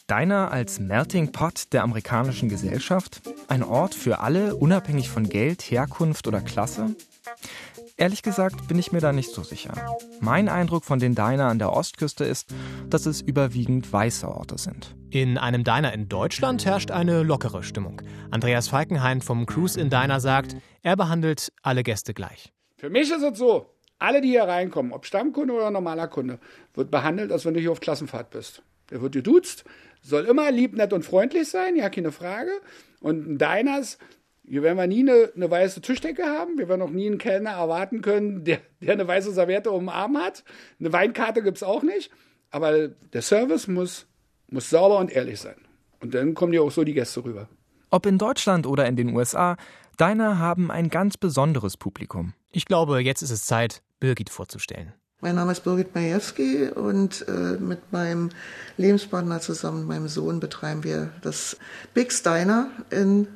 Diner 0.08 0.52
als 0.52 0.78
Melting 0.78 1.32
Pot 1.32 1.72
der 1.72 1.82
amerikanischen 1.82 2.48
Gesellschaft? 2.48 3.22
Ein 3.48 3.62
Ort 3.62 3.94
für 3.94 4.20
alle, 4.20 4.54
unabhängig 4.54 5.08
von 5.08 5.28
Geld, 5.28 5.62
Herkunft 5.62 6.28
oder 6.28 6.40
Klasse? 6.40 6.94
Ehrlich 7.96 8.22
gesagt 8.22 8.66
bin 8.66 8.76
ich 8.76 8.90
mir 8.90 8.98
da 8.98 9.12
nicht 9.12 9.30
so 9.30 9.44
sicher. 9.44 9.72
Mein 10.18 10.48
Eindruck 10.48 10.84
von 10.84 10.98
den 10.98 11.14
Diner 11.14 11.44
an 11.44 11.60
der 11.60 11.72
Ostküste 11.72 12.24
ist, 12.24 12.52
dass 12.90 13.06
es 13.06 13.20
überwiegend 13.20 13.92
weiße 13.92 14.26
Orte 14.26 14.58
sind. 14.58 14.96
In 15.10 15.38
einem 15.38 15.62
Diner 15.62 15.92
in 15.92 16.08
Deutschland 16.08 16.64
herrscht 16.64 16.90
eine 16.90 17.22
lockere 17.22 17.62
Stimmung. 17.62 18.02
Andreas 18.32 18.66
Falkenhayn 18.66 19.20
vom 19.20 19.46
Cruise 19.46 19.80
in 19.80 19.90
Diner 19.90 20.18
sagt, 20.18 20.56
er 20.82 20.96
behandelt 20.96 21.52
alle 21.62 21.84
Gäste 21.84 22.14
gleich. 22.14 22.52
Für 22.78 22.90
mich 22.90 23.12
ist 23.12 23.22
es 23.22 23.38
so, 23.38 23.70
alle, 24.00 24.20
die 24.20 24.30
hier 24.30 24.42
reinkommen, 24.42 24.92
ob 24.92 25.06
Stammkunde 25.06 25.54
oder 25.54 25.70
normaler 25.70 26.08
Kunde, 26.08 26.40
wird 26.74 26.90
behandelt, 26.90 27.30
als 27.30 27.44
wenn 27.44 27.54
du 27.54 27.60
hier 27.60 27.70
auf 27.70 27.78
Klassenfahrt 27.78 28.30
bist. 28.30 28.64
Der 28.90 29.02
wird 29.02 29.12
geduzt, 29.12 29.64
soll 30.02 30.24
immer 30.24 30.50
lieb, 30.50 30.74
nett 30.74 30.92
und 30.92 31.04
freundlich 31.04 31.48
sein, 31.48 31.76
ja, 31.76 31.88
keine 31.90 32.10
Frage. 32.10 32.50
Und 33.00 33.28
ein 33.28 33.38
Diners 33.38 33.98
hier 34.46 34.62
werden 34.62 34.76
wir 34.76 34.86
nie 34.86 35.00
eine, 35.00 35.30
eine, 35.34 35.50
weiße 35.50 35.80
Tischdecke 35.80 36.24
haben. 36.24 36.58
Wir 36.58 36.68
werden 36.68 36.82
auch 36.82 36.90
nie 36.90 37.06
einen 37.06 37.18
Kellner 37.18 37.52
erwarten 37.52 38.02
können, 38.02 38.44
der, 38.44 38.58
der 38.80 38.92
eine 38.92 39.08
weiße 39.08 39.32
Serviette 39.32 39.70
um 39.70 39.84
den 39.84 39.88
Arm 39.88 40.18
hat. 40.18 40.44
Eine 40.78 40.92
Weinkarte 40.92 41.42
gibt 41.42 41.56
es 41.56 41.62
auch 41.62 41.82
nicht. 41.82 42.10
Aber 42.50 42.88
der 42.88 43.22
Service 43.22 43.66
muss, 43.68 44.06
muss 44.48 44.70
sauber 44.70 44.98
und 44.98 45.10
ehrlich 45.10 45.40
sein. 45.40 45.56
Und 46.00 46.14
dann 46.14 46.34
kommen 46.34 46.52
ja 46.52 46.60
auch 46.60 46.70
so 46.70 46.84
die 46.84 46.92
Gäste 46.92 47.24
rüber. 47.24 47.48
Ob 47.90 48.06
in 48.06 48.18
Deutschland 48.18 48.66
oder 48.66 48.86
in 48.86 48.96
den 48.96 49.14
USA, 49.14 49.56
Diner 49.98 50.38
haben 50.38 50.70
ein 50.70 50.90
ganz 50.90 51.16
besonderes 51.16 51.76
Publikum. 51.76 52.34
Ich 52.52 52.66
glaube, 52.66 53.00
jetzt 53.00 53.22
ist 53.22 53.30
es 53.30 53.46
Zeit, 53.46 53.82
Birgit 53.98 54.30
vorzustellen. 54.30 54.92
Mein 55.20 55.36
Name 55.36 55.52
ist 55.52 55.64
Birgit 55.64 55.94
Majewski 55.94 56.68
und 56.68 57.26
äh, 57.28 57.56
mit 57.58 57.92
meinem 57.92 58.28
Lebenspartner 58.76 59.40
zusammen, 59.40 59.86
meinem 59.86 60.08
Sohn, 60.08 60.38
betreiben 60.38 60.84
wir 60.84 61.10
das 61.22 61.56
Big 61.94 62.12
Steiner 62.12 62.68
in 62.90 63.28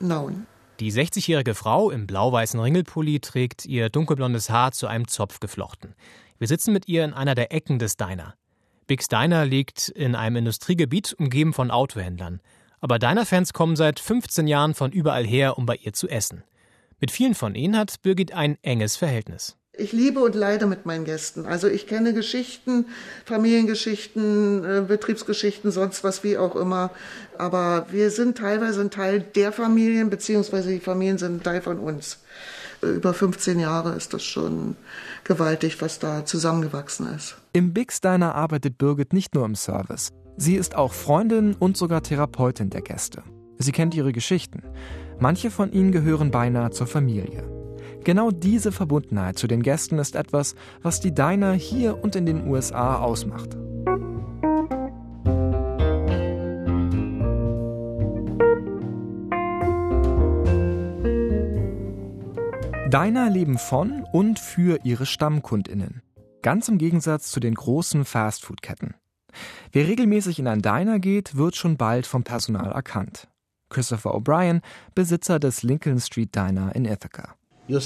Nauen. 0.00 0.46
Die 0.80 0.92
60-jährige 0.92 1.54
Frau 1.54 1.90
im 1.90 2.08
blau-weißen 2.08 2.58
Ringelpulli 2.58 3.20
trägt 3.20 3.64
ihr 3.64 3.90
dunkelblondes 3.90 4.50
Haar 4.50 4.72
zu 4.72 4.88
einem 4.88 5.06
Zopf 5.06 5.38
geflochten. 5.38 5.94
Wir 6.38 6.48
sitzen 6.48 6.72
mit 6.72 6.88
ihr 6.88 7.04
in 7.04 7.12
einer 7.12 7.36
der 7.36 7.52
Ecken 7.52 7.78
des 7.78 7.96
Diner. 7.96 8.34
Big's 8.88 9.06
Diner 9.06 9.46
liegt 9.46 9.88
in 9.88 10.16
einem 10.16 10.36
Industriegebiet, 10.36 11.14
umgeben 11.16 11.52
von 11.52 11.70
Autohändlern. 11.70 12.40
Aber 12.80 12.98
Diner-Fans 12.98 13.52
kommen 13.52 13.76
seit 13.76 14.00
15 14.00 14.48
Jahren 14.48 14.74
von 14.74 14.90
überall 14.90 15.24
her, 15.24 15.58
um 15.58 15.64
bei 15.64 15.76
ihr 15.76 15.92
zu 15.92 16.08
essen. 16.08 16.42
Mit 16.98 17.12
vielen 17.12 17.36
von 17.36 17.54
ihnen 17.54 17.76
hat 17.76 18.02
Birgit 18.02 18.32
ein 18.32 18.58
enges 18.62 18.96
Verhältnis. 18.96 19.56
Ich 19.76 19.92
liebe 19.92 20.20
und 20.20 20.36
leide 20.36 20.66
mit 20.66 20.86
meinen 20.86 21.04
Gästen. 21.04 21.46
Also 21.46 21.66
ich 21.66 21.88
kenne 21.88 22.14
Geschichten, 22.14 22.86
Familiengeschichten, 23.24 24.64
äh, 24.64 24.84
Betriebsgeschichten, 24.86 25.72
sonst 25.72 26.04
was 26.04 26.22
wie 26.22 26.38
auch 26.38 26.54
immer. 26.54 26.90
Aber 27.38 27.86
wir 27.90 28.10
sind 28.10 28.38
teilweise 28.38 28.82
ein 28.82 28.90
Teil 28.90 29.20
der 29.20 29.50
Familien, 29.50 30.10
beziehungsweise 30.10 30.70
die 30.70 30.78
Familien 30.80 31.18
sind 31.18 31.36
ein 31.36 31.42
Teil 31.42 31.60
von 31.60 31.78
uns. 31.80 32.18
Über 32.82 33.14
15 33.14 33.58
Jahre 33.58 33.94
ist 33.94 34.14
das 34.14 34.22
schon 34.22 34.76
gewaltig, 35.24 35.80
was 35.80 35.98
da 35.98 36.24
zusammengewachsen 36.24 37.08
ist. 37.14 37.36
Im 37.52 37.72
Big 37.72 37.92
Steiner 37.92 38.34
arbeitet 38.34 38.78
Birgit 38.78 39.12
nicht 39.12 39.34
nur 39.34 39.44
im 39.44 39.54
Service. 39.54 40.10
Sie 40.36 40.54
ist 40.56 40.76
auch 40.76 40.92
Freundin 40.92 41.54
und 41.54 41.76
sogar 41.76 42.02
Therapeutin 42.02 42.70
der 42.70 42.82
Gäste. 42.82 43.22
Sie 43.58 43.72
kennt 43.72 43.94
ihre 43.94 44.12
Geschichten. 44.12 44.62
Manche 45.18 45.50
von 45.50 45.72
ihnen 45.72 45.92
gehören 45.92 46.30
beinahe 46.30 46.70
zur 46.70 46.86
Familie. 46.86 47.63
Genau 48.04 48.30
diese 48.30 48.70
Verbundenheit 48.70 49.38
zu 49.38 49.46
den 49.46 49.62
Gästen 49.62 49.98
ist 49.98 50.14
etwas, 50.14 50.54
was 50.82 51.00
die 51.00 51.14
Diner 51.14 51.52
hier 51.54 52.04
und 52.04 52.14
in 52.16 52.26
den 52.26 52.46
USA 52.46 52.98
ausmacht. 52.98 53.56
Diner 62.92 63.30
leben 63.30 63.58
von 63.58 64.04
und 64.12 64.38
für 64.38 64.78
ihre 64.84 65.06
Stammkundinnen. 65.06 66.02
Ganz 66.42 66.68
im 66.68 66.76
Gegensatz 66.76 67.30
zu 67.30 67.40
den 67.40 67.54
großen 67.54 68.04
Fastfood-Ketten. 68.04 68.94
Wer 69.72 69.88
regelmäßig 69.88 70.38
in 70.38 70.46
ein 70.46 70.60
Diner 70.60 71.00
geht, 71.00 71.36
wird 71.36 71.56
schon 71.56 71.78
bald 71.78 72.06
vom 72.06 72.22
Personal 72.22 72.70
erkannt. 72.70 73.28
Christopher 73.70 74.14
O'Brien, 74.14 74.60
Besitzer 74.94 75.40
des 75.40 75.62
Lincoln 75.62 75.98
Street 75.98 76.36
Diner 76.36 76.76
in 76.76 76.84
Ithaca. 76.84 77.34
Wenn 77.66 77.78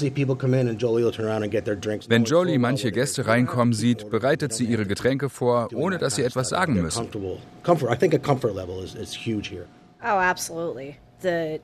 Jolie 2.25 2.57
manche 2.57 2.91
Gäste 2.91 3.27
reinkommen 3.27 3.73
sieht, 3.73 4.09
bereitet 4.09 4.51
sie 4.53 4.65
ihre 4.65 4.85
Getränke 4.85 5.29
vor, 5.29 5.69
ohne 5.73 5.97
dass 5.97 6.15
sie 6.15 6.23
etwas 6.23 6.49
sagen 6.49 6.81
müssen. 6.81 7.07
Oh, 7.15 7.37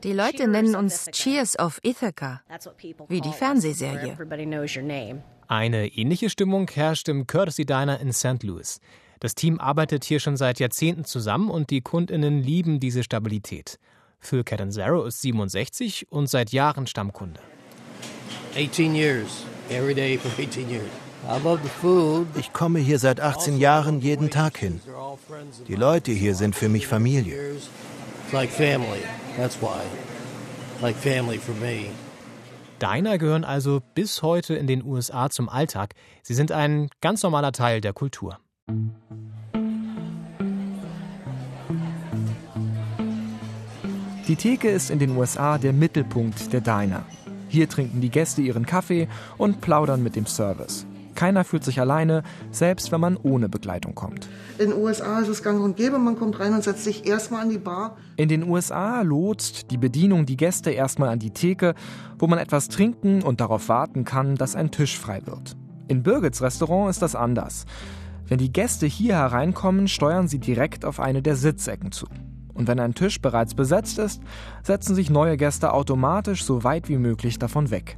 die 0.03 0.13
Leute 0.13 0.47
nennen 0.47 0.75
uns 0.75 1.05
Cheers 1.11 1.59
of 1.59 1.79
Ithaca, 1.83 2.41
wie 3.07 3.21
die 3.21 3.31
Fernsehserie. 3.31 4.17
Eine 5.47 5.87
ähnliche 5.87 6.29
Stimmung 6.29 6.69
herrscht 6.73 7.09
im 7.09 7.27
Courtesy 7.27 7.65
Diner 7.65 7.99
in 7.99 8.13
St. 8.13 8.43
Louis. 8.43 8.79
Das 9.19 9.35
Team 9.35 9.59
arbeitet 9.59 10.03
hier 10.03 10.19
schon 10.19 10.37
seit 10.37 10.59
Jahrzehnten 10.59 11.05
zusammen 11.05 11.49
und 11.49 11.69
die 11.69 11.81
Kundinnen 11.81 12.41
lieben 12.41 12.79
diese 12.79 13.03
Stabilität. 13.03 13.79
Phil 14.19 14.43
Catanzaro 14.43 15.05
ist 15.05 15.21
67 15.21 16.07
und 16.09 16.29
seit 16.29 16.51
Jahren 16.51 16.87
Stammkunde. 16.87 17.39
18 18.55 18.95
years, 18.95 19.45
every 19.69 19.93
day 19.93 20.17
for 20.17 20.29
18 20.41 20.69
years. 20.69 20.89
Ich 22.37 22.53
komme 22.53 22.77
hier 22.79 22.99
seit 22.99 23.19
18 23.19 23.57
Jahren 23.57 23.99
jeden 23.99 24.29
Tag 24.29 24.57
hin. 24.57 24.79
Die 25.67 25.73
Leute 25.75 26.11
hier 26.11 26.35
sind 26.35 26.55
für 26.55 26.69
mich 26.69 26.85
Familie. 26.85 27.55
Diner 32.79 33.17
gehören 33.17 33.43
also 33.43 33.81
bis 33.95 34.21
heute 34.21 34.53
in 34.53 34.67
den 34.67 34.83
USA 34.85 35.31
zum 35.31 35.49
Alltag. 35.49 35.95
Sie 36.21 36.35
sind 36.35 36.51
ein 36.51 36.89
ganz 37.01 37.23
normaler 37.23 37.53
Teil 37.53 37.81
der 37.81 37.93
Kultur. 37.93 38.37
Die 44.27 44.35
Theke 44.35 44.69
ist 44.69 44.91
in 44.91 44.99
den 44.99 45.17
USA 45.17 45.57
der 45.57 45.73
Mittelpunkt 45.73 46.53
der 46.53 46.61
Diner. 46.61 47.03
Hier 47.55 47.69
trinken 47.69 48.01
die 48.01 48.09
Gäste 48.09 48.41
ihren 48.41 48.65
Kaffee 48.65 49.07
und 49.37 49.61
plaudern 49.61 50.03
mit 50.03 50.17
dem 50.17 50.25
Service. 50.25 50.85
Keiner 51.15 51.45
fühlt 51.45 51.63
sich 51.63 51.79
alleine, 51.79 52.23
selbst 52.51 52.91
wenn 52.91 52.99
man 52.99 53.15
ohne 53.15 53.47
Begleitung 53.47 53.95
kommt. 53.95 54.27
In 54.57 54.71
den 54.71 54.77
USA 54.77 55.21
ist 55.21 55.29
es 55.29 55.41
gang 55.41 55.63
und 55.63 55.77
gäbe, 55.77 55.97
man 55.97 56.19
kommt 56.19 56.37
rein 56.37 56.53
und 56.53 56.65
setzt 56.65 56.83
sich 56.83 57.07
erstmal 57.07 57.43
an 57.43 57.49
die 57.49 57.57
Bar. 57.57 57.95
In 58.17 58.27
den 58.27 58.43
USA 58.43 59.01
lotst 59.03 59.71
die 59.71 59.77
Bedienung 59.77 60.25
die 60.25 60.35
Gäste 60.35 60.71
erstmal 60.71 61.07
an 61.07 61.19
die 61.19 61.31
Theke, 61.31 61.75
wo 62.19 62.27
man 62.27 62.39
etwas 62.39 62.67
trinken 62.67 63.23
und 63.23 63.39
darauf 63.39 63.69
warten 63.69 64.03
kann, 64.03 64.35
dass 64.35 64.57
ein 64.57 64.71
Tisch 64.71 64.99
frei 64.99 65.21
wird. 65.23 65.55
In 65.87 66.03
Birgits 66.03 66.41
Restaurant 66.41 66.89
ist 66.89 67.01
das 67.01 67.15
anders. 67.15 67.65
Wenn 68.27 68.39
die 68.39 68.51
Gäste 68.51 68.85
hier 68.85 69.15
hereinkommen, 69.15 69.87
steuern 69.87 70.27
sie 70.27 70.39
direkt 70.39 70.83
auf 70.83 70.99
eine 70.99 71.21
der 71.21 71.37
Sitzecken 71.37 71.93
zu. 71.93 72.07
Und 72.55 72.67
wenn 72.67 72.79
ein 72.79 72.95
Tisch 72.95 73.21
bereits 73.21 73.53
besetzt 73.53 73.99
ist, 73.99 74.21
setzen 74.63 74.95
sich 74.95 75.09
neue 75.11 75.37
Gäste 75.37 75.73
automatisch 75.73 76.43
so 76.43 76.63
weit 76.63 76.89
wie 76.89 76.97
möglich 76.97 77.37
davon 77.37 77.69
weg. 77.69 77.97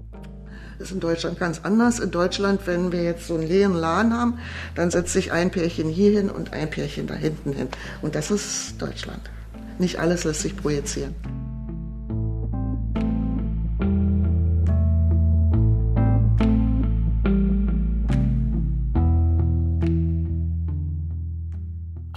Ist 0.80 0.92
in 0.92 1.00
Deutschland 1.00 1.40
ganz 1.40 1.62
anders. 1.64 2.00
In 2.00 2.12
Deutschland, 2.12 2.62
wenn 2.66 2.92
wir 2.92 3.04
jetzt 3.04 3.28
so 3.28 3.36
einen 3.36 3.48
leeren 3.48 3.74
Laden 3.74 4.14
haben, 4.14 4.40
dann 4.76 4.92
setzt 4.92 5.14
sich 5.14 5.32
ein 5.32 5.50
Pärchen 5.50 5.90
hier 5.90 6.12
hin 6.12 6.30
und 6.30 6.54
ein 6.54 6.70
Pärchen 6.70 7.08
da 7.08 7.14
hinten 7.14 7.54
hin. 7.54 7.68
Und 8.02 8.16
das 8.16 8.30
ist 8.30 8.80
Deutschland. 8.80 9.22
Nicht 9.80 10.00
alles 10.00 10.24
lässt 10.24 10.42
sich 10.42 10.58
projizieren. 10.58 11.16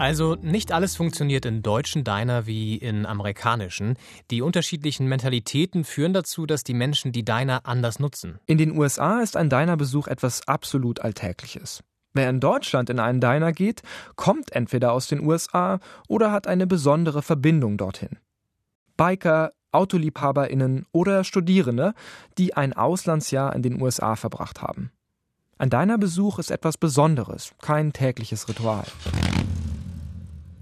Also 0.00 0.34
nicht 0.40 0.72
alles 0.72 0.96
funktioniert 0.96 1.44
in 1.44 1.62
deutschen 1.62 2.04
Diner 2.04 2.46
wie 2.46 2.76
in 2.76 3.04
amerikanischen. 3.04 3.98
Die 4.30 4.40
unterschiedlichen 4.40 5.06
Mentalitäten 5.06 5.84
führen 5.84 6.14
dazu, 6.14 6.46
dass 6.46 6.64
die 6.64 6.72
Menschen 6.72 7.12
die 7.12 7.22
Diner 7.22 7.66
anders 7.66 7.98
nutzen. 7.98 8.38
In 8.46 8.56
den 8.56 8.78
USA 8.78 9.20
ist 9.20 9.36
ein 9.36 9.50
Dinerbesuch 9.50 10.08
etwas 10.08 10.48
absolut 10.48 11.00
Alltägliches. 11.00 11.84
Wer 12.14 12.30
in 12.30 12.40
Deutschland 12.40 12.88
in 12.88 12.98
einen 12.98 13.20
Diner 13.20 13.52
geht, 13.52 13.82
kommt 14.16 14.52
entweder 14.52 14.92
aus 14.92 15.06
den 15.06 15.20
USA 15.20 15.80
oder 16.08 16.32
hat 16.32 16.46
eine 16.46 16.66
besondere 16.66 17.20
Verbindung 17.20 17.76
dorthin. 17.76 18.16
Biker, 18.96 19.52
Autoliebhaberinnen 19.70 20.86
oder 20.92 21.24
Studierende, 21.24 21.92
die 22.38 22.56
ein 22.56 22.72
Auslandsjahr 22.72 23.54
in 23.54 23.60
den 23.60 23.82
USA 23.82 24.16
verbracht 24.16 24.62
haben. 24.62 24.92
Ein 25.58 25.68
Dinerbesuch 25.68 26.38
ist 26.38 26.50
etwas 26.50 26.78
Besonderes, 26.78 27.52
kein 27.60 27.92
tägliches 27.92 28.48
Ritual. 28.48 28.86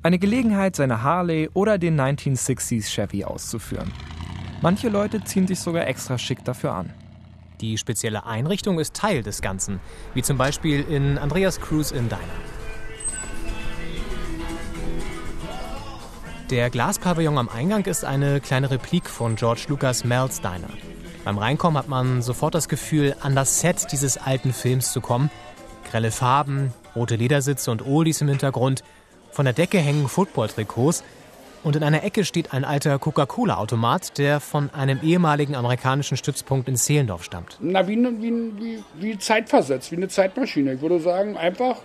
Eine 0.01 0.21
Gelegenheit, 0.21 0.77
seine 0.77 1.03
Harley 1.03 1.51
oder 1.55 1.77
den 1.77 2.01
1960s 2.01 2.89
Chevy 2.89 3.25
auszuführen. 3.25 3.93
Manche 4.63 4.89
Leute 4.89 5.25
ziehen 5.25 5.49
sich 5.49 5.59
sogar 5.59 5.89
extra 5.89 6.19
schick 6.19 6.45
dafür 6.45 6.73
an. 6.73 6.93
Die 7.61 7.77
spezielle 7.79 8.25
Einrichtung 8.25 8.79
ist 8.79 8.95
Teil 8.95 9.25
des 9.25 9.43
Ganzen, 9.43 9.81
wie 10.15 10.23
zum 10.23 10.39
Beispiel 10.39 10.83
in 10.89 11.19
Andreas 11.19 11.61
Cruise 11.61 11.93
in 11.93 12.09
Diner. 12.09 12.21
Der 16.51 16.71
Glaspavillon 16.71 17.37
am 17.37 17.49
Eingang 17.49 17.85
ist 17.87 18.05
eine 18.05 18.41
kleine 18.41 18.71
Replik 18.71 19.09
von 19.09 19.35
George 19.35 19.65
Lucas 19.67 20.05
Mel's 20.05 20.41
Diner. 20.41 20.71
Beim 21.25 21.39
Reinkommen 21.39 21.77
hat 21.77 21.89
man 21.89 22.23
sofort 22.23 22.55
das 22.55 22.69
Gefühl, 22.69 23.17
an 23.21 23.35
das 23.35 23.61
Set 23.61 23.91
dieses 23.91 24.17
alten 24.17 24.53
Films 24.53 24.93
zu 24.93 25.01
kommen. 25.01 25.29
Grelle 25.91 26.13
Farben, 26.13 26.73
rote 26.95 27.17
Ledersitze 27.17 27.73
und 27.73 27.85
Oldies 27.85 28.21
im 28.21 28.29
Hintergrund– 28.29 28.85
von 29.39 29.45
der 29.45 29.55
Decke 29.55 29.79
hängen 29.79 30.09
Football-Trikots 30.09 31.05
und 31.63 31.77
in 31.77 31.85
einer 31.85 32.03
Ecke 32.03 32.25
steht 32.25 32.53
ein 32.53 32.65
alter 32.65 32.99
Coca-Cola-Automat, 32.99 34.19
der 34.19 34.41
von 34.41 34.69
einem 34.71 34.99
ehemaligen 35.01 35.55
amerikanischen 35.55 36.17
Stützpunkt 36.17 36.69
in 36.69 36.75
Zehlendorf 36.75 37.23
stammt. 37.23 37.57
Na, 37.61 37.87
wie, 37.87 37.97
wie, 37.97 38.33
wie, 38.61 38.83
wie 38.99 39.17
zeitversetzt, 39.17 39.93
wie 39.93 39.97
eine 39.97 40.09
Zeitmaschine. 40.09 40.73
Ich 40.73 40.81
würde 40.81 40.99
sagen, 40.99 41.37
einfach 41.37 41.77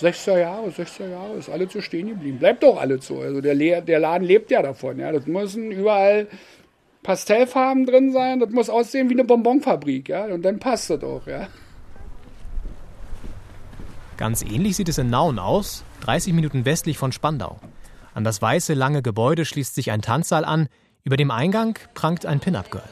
60er 0.00 0.38
Jahre, 0.38 0.68
60er 0.68 1.10
Jahre, 1.10 1.34
ist 1.34 1.48
alles 1.48 1.72
so 1.72 1.80
stehen 1.80 2.10
geblieben. 2.10 2.38
Bleibt 2.38 2.62
doch 2.62 2.80
alles 2.80 3.08
so. 3.08 3.18
Also 3.18 3.40
der, 3.40 3.56
der 3.80 3.98
Laden 3.98 4.24
lebt 4.24 4.52
ja 4.52 4.62
davon. 4.62 5.00
Ja. 5.00 5.10
Das 5.10 5.26
müssen 5.26 5.72
überall 5.72 6.28
Pastellfarben 7.02 7.86
drin 7.86 8.12
sein. 8.12 8.38
Das 8.38 8.50
muss 8.50 8.70
aussehen 8.70 9.10
wie 9.10 9.14
eine 9.14 9.24
Bonbonfabrik. 9.24 10.10
Ja. 10.10 10.26
Und 10.26 10.42
dann 10.42 10.60
passt 10.60 10.90
das 10.90 11.02
auch. 11.02 11.26
Ja. 11.26 11.48
Ganz 14.20 14.42
ähnlich 14.42 14.76
sieht 14.76 14.90
es 14.90 14.98
in 14.98 15.08
Nauen 15.08 15.38
aus, 15.38 15.82
30 16.02 16.34
Minuten 16.34 16.66
westlich 16.66 16.98
von 16.98 17.10
Spandau. 17.10 17.58
An 18.12 18.22
das 18.22 18.42
weiße, 18.42 18.74
lange 18.74 19.00
Gebäude 19.00 19.46
schließt 19.46 19.74
sich 19.74 19.90
ein 19.92 20.02
Tanzsaal 20.02 20.44
an. 20.44 20.68
Über 21.04 21.16
dem 21.16 21.30
Eingang 21.30 21.78
prangt 21.94 22.26
ein 22.26 22.38
Pin-Up-Girl. 22.38 22.84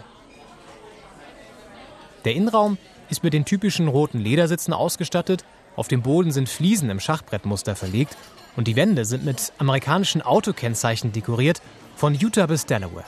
Der 2.24 2.34
Innenraum 2.34 2.78
ist 3.10 3.22
mit 3.22 3.34
den 3.34 3.44
typischen 3.44 3.88
roten 3.88 4.18
Ledersitzen 4.18 4.72
ausgestattet. 4.72 5.44
Auf 5.76 5.88
dem 5.88 6.00
Boden 6.00 6.32
sind 6.32 6.48
Fliesen 6.48 6.88
im 6.88 6.98
Schachbrettmuster 6.98 7.76
verlegt. 7.76 8.16
Und 8.56 8.66
die 8.66 8.76
Wände 8.76 9.04
sind 9.04 9.26
mit 9.26 9.52
amerikanischen 9.58 10.22
Autokennzeichen 10.22 11.12
dekoriert, 11.12 11.60
von 11.94 12.14
Utah 12.14 12.46
bis 12.46 12.64
Delaware. 12.64 13.04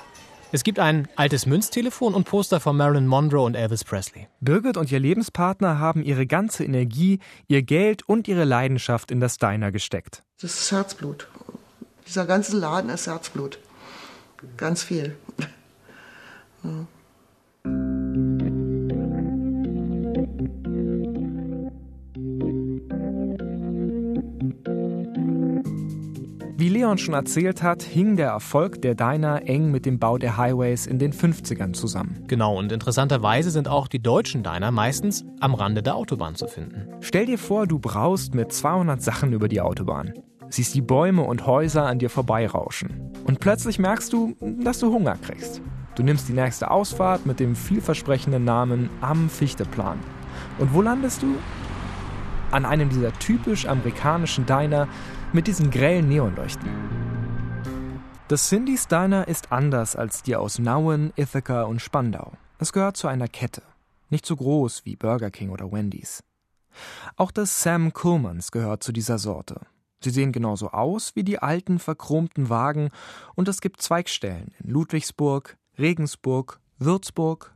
Es 0.52 0.64
gibt 0.64 0.80
ein 0.80 1.06
altes 1.14 1.46
Münztelefon 1.46 2.12
und 2.12 2.24
Poster 2.24 2.58
von 2.58 2.76
Marilyn 2.76 3.06
Monroe 3.06 3.44
und 3.44 3.54
Elvis 3.54 3.84
Presley. 3.84 4.26
Birgit 4.40 4.76
und 4.76 4.90
ihr 4.90 4.98
Lebenspartner 4.98 5.78
haben 5.78 6.02
ihre 6.02 6.26
ganze 6.26 6.64
Energie, 6.64 7.20
ihr 7.46 7.62
Geld 7.62 8.08
und 8.08 8.26
ihre 8.26 8.42
Leidenschaft 8.42 9.12
in 9.12 9.20
das 9.20 9.38
Diner 9.38 9.70
gesteckt. 9.70 10.24
Das 10.40 10.54
ist 10.54 10.72
Herzblut. 10.72 11.28
Dieser 12.04 12.26
ganze 12.26 12.56
Laden 12.56 12.90
ist 12.90 13.06
Herzblut. 13.06 13.58
Ganz 14.56 14.82
viel. 14.82 15.16
Ja. 16.62 16.86
Wie 26.60 26.68
Leon 26.68 26.98
schon 26.98 27.14
erzählt 27.14 27.62
hat, 27.62 27.82
hing 27.82 28.18
der 28.18 28.28
Erfolg 28.28 28.82
der 28.82 28.94
Diner 28.94 29.48
eng 29.48 29.70
mit 29.70 29.86
dem 29.86 29.98
Bau 29.98 30.18
der 30.18 30.36
Highways 30.36 30.86
in 30.86 30.98
den 30.98 31.14
50ern 31.14 31.72
zusammen. 31.72 32.22
Genau, 32.28 32.58
und 32.58 32.70
interessanterweise 32.70 33.50
sind 33.50 33.66
auch 33.66 33.88
die 33.88 34.02
deutschen 34.02 34.42
Diner 34.42 34.70
meistens 34.70 35.24
am 35.40 35.54
Rande 35.54 35.82
der 35.82 35.94
Autobahn 35.94 36.34
zu 36.34 36.48
finden. 36.48 36.86
Stell 37.00 37.24
dir 37.24 37.38
vor, 37.38 37.66
du 37.66 37.78
braust 37.78 38.34
mit 38.34 38.52
200 38.52 39.00
Sachen 39.00 39.32
über 39.32 39.48
die 39.48 39.62
Autobahn. 39.62 40.12
Siehst 40.50 40.74
die 40.74 40.82
Bäume 40.82 41.22
und 41.22 41.46
Häuser 41.46 41.86
an 41.86 41.98
dir 41.98 42.10
vorbeirauschen. 42.10 43.10
Und 43.24 43.40
plötzlich 43.40 43.78
merkst 43.78 44.12
du, 44.12 44.36
dass 44.62 44.80
du 44.80 44.92
Hunger 44.92 45.16
kriegst. 45.16 45.62
Du 45.94 46.02
nimmst 46.02 46.28
die 46.28 46.34
nächste 46.34 46.70
Ausfahrt 46.70 47.24
mit 47.24 47.40
dem 47.40 47.56
vielversprechenden 47.56 48.44
Namen 48.44 48.90
Am 49.00 49.30
Fichteplan. 49.30 49.98
Und 50.58 50.74
wo 50.74 50.82
landest 50.82 51.22
du? 51.22 51.36
An 52.50 52.66
einem 52.66 52.90
dieser 52.90 53.12
typisch 53.14 53.64
amerikanischen 53.64 54.44
Diner, 54.44 54.88
mit 55.32 55.46
diesen 55.46 55.70
grellen 55.70 56.08
Neonleuchten. 56.08 56.68
Das 58.28 58.48
Cindy's 58.48 58.86
Diner 58.86 59.26
ist 59.26 59.50
anders 59.50 59.96
als 59.96 60.22
die 60.22 60.36
aus 60.36 60.58
Nauen, 60.58 61.12
Ithaca 61.16 61.64
und 61.64 61.80
Spandau. 61.80 62.32
Es 62.58 62.72
gehört 62.72 62.96
zu 62.96 63.08
einer 63.08 63.26
Kette, 63.28 63.62
nicht 64.08 64.24
so 64.24 64.36
groß 64.36 64.84
wie 64.84 64.96
Burger 64.96 65.30
King 65.30 65.50
oder 65.50 65.72
Wendy's. 65.72 66.22
Auch 67.16 67.30
das 67.30 67.62
Sam 67.62 67.92
Coolmans 67.92 68.52
gehört 68.52 68.82
zu 68.82 68.92
dieser 68.92 69.18
Sorte. 69.18 69.60
Sie 70.02 70.10
sehen 70.10 70.32
genauso 70.32 70.70
aus 70.70 71.14
wie 71.16 71.24
die 71.24 71.38
alten 71.38 71.78
verchromten 71.78 72.48
Wagen 72.48 72.90
und 73.34 73.48
es 73.48 73.60
gibt 73.60 73.82
Zweigstellen 73.82 74.54
in 74.62 74.70
Ludwigsburg, 74.70 75.56
Regensburg, 75.78 76.60
Würzburg. 76.78 77.54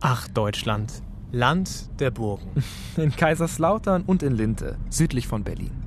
Ach, 0.00 0.28
Deutschland. 0.28 1.02
Land 1.32 1.90
der 1.98 2.12
Burgen. 2.12 2.62
In 2.96 3.14
Kaiserslautern 3.14 4.04
und 4.04 4.22
in 4.22 4.36
Linte, 4.36 4.78
südlich 4.88 5.26
von 5.26 5.42
Berlin. 5.42 5.83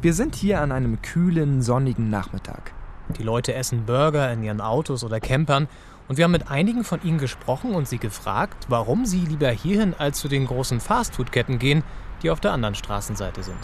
Wir 0.00 0.14
sind 0.14 0.36
hier 0.36 0.60
an 0.60 0.70
einem 0.70 1.02
kühlen, 1.02 1.60
sonnigen 1.60 2.08
Nachmittag. 2.08 2.72
Die 3.18 3.24
Leute 3.24 3.54
essen 3.54 3.84
Burger 3.84 4.32
in 4.32 4.44
ihren 4.44 4.60
Autos 4.60 5.02
oder 5.02 5.18
Campern 5.18 5.66
und 6.06 6.18
wir 6.18 6.24
haben 6.24 6.30
mit 6.30 6.48
einigen 6.48 6.84
von 6.84 7.02
ihnen 7.02 7.18
gesprochen 7.18 7.74
und 7.74 7.88
sie 7.88 7.98
gefragt, 7.98 8.66
warum 8.68 9.06
sie 9.06 9.18
lieber 9.18 9.48
hierhin 9.50 9.96
als 9.98 10.20
zu 10.20 10.28
den 10.28 10.46
großen 10.46 10.78
Fastfood-Ketten 10.78 11.58
gehen, 11.58 11.82
die 12.22 12.30
auf 12.30 12.38
der 12.38 12.52
anderen 12.52 12.76
Straßenseite 12.76 13.42
sind. 13.42 13.58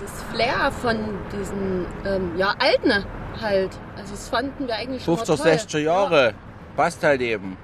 Das 0.00 0.24
Flair 0.34 0.72
von 0.72 0.96
diesen 1.32 1.86
ähm, 2.04 2.36
ja, 2.36 2.52
Alten 2.58 3.06
halt. 3.40 3.78
Also 3.96 4.10
das 4.10 4.28
fanden 4.28 4.66
wir 4.66 4.74
eigentlich 4.74 5.04
schon 5.04 5.18
50, 5.18 5.36
60 5.38 5.84
Jahre. 5.84 6.26
Ja. 6.30 6.32
Passt 6.74 7.04
halt 7.04 7.20
eben. 7.20 7.56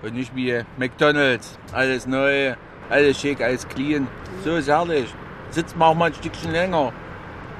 Und 0.00 0.14
nicht 0.14 0.34
wie 0.34 0.58
McDonalds. 0.78 1.58
Alles 1.72 2.06
neu, 2.06 2.54
alles 2.88 3.20
schick, 3.20 3.42
alles 3.42 3.68
clean. 3.68 4.08
So 4.42 4.56
ist 4.56 4.68
herrlich. 4.68 5.14
Sitzt 5.50 5.76
man 5.76 5.88
auch 5.88 5.94
mal 5.94 6.06
ein 6.06 6.14
Stückchen 6.14 6.50
länger. 6.50 6.94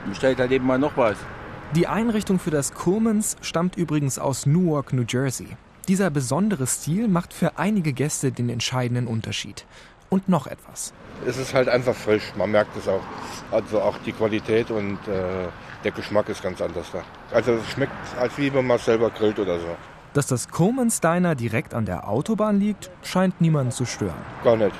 Und 0.07 0.17
stellt 0.17 0.38
halt 0.38 0.51
eben 0.51 0.67
mal 0.67 0.79
noch 0.79 0.97
was. 0.97 1.17
Die 1.75 1.87
Einrichtung 1.87 2.38
für 2.38 2.51
das 2.51 2.75
Coleman's 2.75 3.37
stammt 3.41 3.77
übrigens 3.77 4.19
aus 4.19 4.45
Newark, 4.45 4.93
New 4.93 5.05
Jersey. 5.09 5.57
Dieser 5.88 6.11
besondere 6.11 6.67
Stil 6.67 7.09
macht 7.09 7.33
für 7.33 7.59
einige 7.59 7.93
Gäste 7.93 8.31
den 8.31 8.49
entscheidenden 8.51 9.07
Unterschied. 9.07 9.65
Und 10.11 10.29
noch 10.29 10.47
etwas. 10.47 10.93
Es 11.27 11.38
ist 11.38 11.55
halt 11.55 11.69
einfach 11.69 11.95
frisch, 11.95 12.35
man 12.37 12.51
merkt 12.51 12.77
es 12.77 12.87
auch. 12.87 13.01
Also 13.51 13.81
auch 13.81 13.97
die 14.05 14.12
Qualität 14.12 14.71
und 14.71 14.99
äh, 15.09 15.49
der 15.83 15.93
Geschmack 15.93 16.29
ist 16.29 16.43
ganz 16.43 16.61
anders 16.61 16.87
da. 16.93 17.03
Also 17.35 17.53
es 17.55 17.71
schmeckt, 17.71 17.93
als 18.19 18.37
wie 18.37 18.53
wenn 18.53 18.67
man 18.67 18.79
selber 18.79 19.11
grillt 19.11 19.38
oder 19.38 19.59
so. 19.59 19.77
Dass 20.12 20.27
das 20.27 20.49
Coleman's 20.49 21.01
Diner 21.01 21.35
direkt 21.35 21.73
an 21.73 21.87
der 21.87 22.07
Autobahn 22.07 22.61
liegt, 22.61 22.91
scheint 23.03 23.41
niemanden 23.41 23.73
zu 23.73 23.87
stören. 23.87 24.21
Gar 24.45 24.57
nicht. 24.57 24.75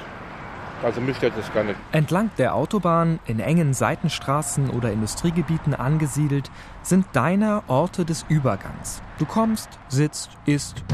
Also 0.83 1.01
mich 1.01 1.17
stört 1.17 1.35
das 1.37 1.53
gar 1.53 1.65
nicht. 1.65 1.79
Entlang 1.93 2.31
der 2.39 2.55
Autobahn, 2.55 3.21
in 3.27 3.41
engen 3.41 3.73
Seitenstraßen 3.73 4.71
oder 4.71 4.93
Industriegebieten 4.93 5.75
angesiedelt, 5.75 6.51
sind 6.83 7.07
Diner 7.15 7.63
Orte 7.69 8.05
des 8.05 8.25
Übergangs. 8.29 9.03
Du 9.19 9.27
kommst, 9.27 9.69
sitzt, 9.89 10.31
isst 10.45 10.85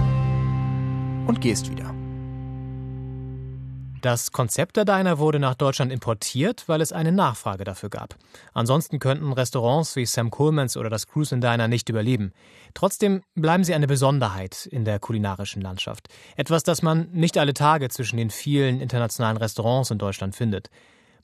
und 1.26 1.40
gehst 1.40 1.70
wieder. 1.70 1.97
Das 4.08 4.32
Konzept 4.32 4.78
der 4.78 4.86
Diner 4.86 5.18
wurde 5.18 5.38
nach 5.38 5.54
Deutschland 5.54 5.92
importiert, 5.92 6.64
weil 6.66 6.80
es 6.80 6.92
eine 6.92 7.12
Nachfrage 7.12 7.64
dafür 7.64 7.90
gab. 7.90 8.16
Ansonsten 8.54 9.00
könnten 9.00 9.34
Restaurants 9.34 9.96
wie 9.96 10.06
Sam 10.06 10.30
Coleman's 10.30 10.78
oder 10.78 10.88
das 10.88 11.06
Cruise 11.06 11.38
Diner 11.38 11.68
nicht 11.68 11.90
überleben. 11.90 12.32
Trotzdem 12.72 13.20
bleiben 13.34 13.64
sie 13.64 13.74
eine 13.74 13.86
Besonderheit 13.86 14.64
in 14.64 14.86
der 14.86 14.98
kulinarischen 14.98 15.60
Landschaft. 15.60 16.08
Etwas, 16.36 16.62
das 16.62 16.80
man 16.80 17.10
nicht 17.12 17.36
alle 17.36 17.52
Tage 17.52 17.90
zwischen 17.90 18.16
den 18.16 18.30
vielen 18.30 18.80
internationalen 18.80 19.36
Restaurants 19.36 19.90
in 19.90 19.98
Deutschland 19.98 20.34
findet. 20.34 20.70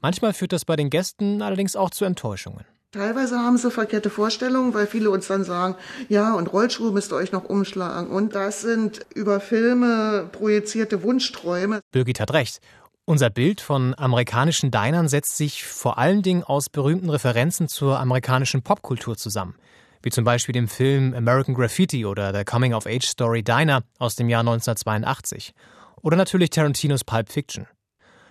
Manchmal 0.03 0.35
führt 0.35 0.53
das 0.53 0.67
bei 0.67 0.77
den 0.77 0.91
Gästen 0.91 1.41
allerdings 1.41 1.77
auch 1.77 1.89
zu 1.89 2.05
Enttäuschungen. 2.05 2.67
Teilweise 2.95 3.41
haben 3.41 3.57
sie 3.57 3.73
verkehrte 3.73 4.09
Vorstellungen, 4.09 4.73
weil 4.73 4.87
viele 4.87 5.11
uns 5.11 5.27
dann 5.27 5.43
sagen, 5.43 5.75
ja, 6.09 6.33
und 6.35 6.53
Rollschuhe 6.53 6.93
müsst 6.93 7.13
ihr 7.13 7.17
euch 7.17 7.33
noch 7.33 7.43
umschlagen. 7.45 8.09
Und 8.09 8.37
das 8.37 8.61
sind 8.61 9.05
über 9.17 9.41
Filme 9.41 10.29
projizierte 10.31 11.03
Wunschträume. 11.03 11.81
Birgit 11.91 12.21
hat 12.21 12.33
recht. 12.33 12.61
Unser 13.05 13.31
Bild 13.31 13.61
von 13.61 13.97
amerikanischen 13.99 14.71
Dinern 14.71 15.09
setzt 15.09 15.37
sich 15.37 15.65
vor 15.65 15.99
allen 15.99 16.23
Dingen 16.23 16.45
aus 16.45 16.71
berühmten 16.71 17.11
Referenzen 17.11 17.67
zur 17.67 17.99
amerikanischen 17.99 18.63
Popkultur 18.63 19.17
zusammen. 19.17 19.57
Wie 20.05 20.11
zum 20.11 20.23
Beispiel 20.23 20.53
dem 20.53 20.69
Film 20.69 21.15
American 21.15 21.57
Graffiti 21.57 22.07
oder 22.07 22.31
der 22.31 22.45
Coming-of-Age-Story 22.45 23.43
Diner 23.43 23.83
aus 23.99 24.15
dem 24.15 24.29
Jahr 24.29 24.43
1982. 24.43 25.53
Oder 26.01 26.17
natürlich 26.17 26.51
Tarantinos 26.51 27.03
Pulp 27.03 27.29
Fiction. 27.29 27.67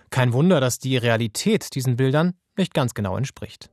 Kein 0.08 0.32
Wunder, 0.32 0.62
dass 0.62 0.78
die 0.78 0.96
Realität 0.96 1.74
diesen 1.74 1.96
Bildern 1.96 2.32
nicht 2.56 2.72
ganz 2.72 2.94
genau 2.94 3.18
entspricht. 3.18 3.68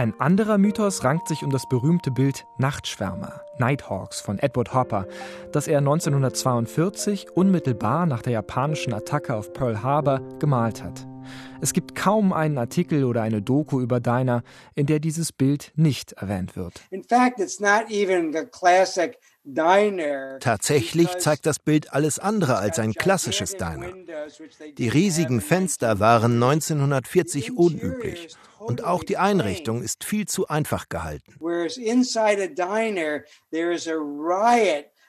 Ein 0.00 0.18
anderer 0.18 0.56
Mythos 0.56 1.04
rankt 1.04 1.28
sich 1.28 1.44
um 1.44 1.50
das 1.50 1.68
berühmte 1.68 2.10
Bild 2.10 2.46
Nachtschwärmer, 2.56 3.42
Nighthawks 3.58 4.22
von 4.22 4.38
Edward 4.38 4.72
Hopper, 4.72 5.06
das 5.52 5.68
er 5.68 5.76
1942 5.80 7.36
unmittelbar 7.36 8.06
nach 8.06 8.22
der 8.22 8.32
japanischen 8.32 8.94
Attacke 8.94 9.36
auf 9.36 9.52
Pearl 9.52 9.82
Harbor 9.82 10.22
gemalt 10.38 10.82
hat. 10.82 11.06
Es 11.60 11.74
gibt 11.74 11.94
kaum 11.94 12.32
einen 12.32 12.56
Artikel 12.56 13.04
oder 13.04 13.20
eine 13.20 13.42
Doku 13.42 13.78
über 13.78 14.00
Diner, 14.00 14.42
in 14.74 14.86
der 14.86 15.00
dieses 15.00 15.32
Bild 15.32 15.70
nicht 15.76 16.12
erwähnt 16.12 16.56
wird. 16.56 16.80
In 16.88 17.04
fact, 17.04 17.38
it's 17.38 17.60
not 17.60 17.90
even 17.90 18.32
the 18.32 18.46
classic 18.46 19.18
Tatsächlich 20.40 21.16
zeigt 21.18 21.46
das 21.46 21.58
Bild 21.58 21.92
alles 21.92 22.18
andere 22.18 22.56
als 22.56 22.78
ein 22.78 22.92
klassisches 22.92 23.56
Diner. 23.56 23.92
Die 24.76 24.88
riesigen 24.88 25.40
Fenster 25.40 25.98
waren 25.98 26.34
1940 26.34 27.56
unüblich 27.56 28.36
und 28.58 28.84
auch 28.84 29.02
die 29.02 29.16
Einrichtung 29.16 29.82
ist 29.82 30.04
viel 30.04 30.26
zu 30.26 30.48
einfach 30.48 30.88
gehalten. 30.88 31.34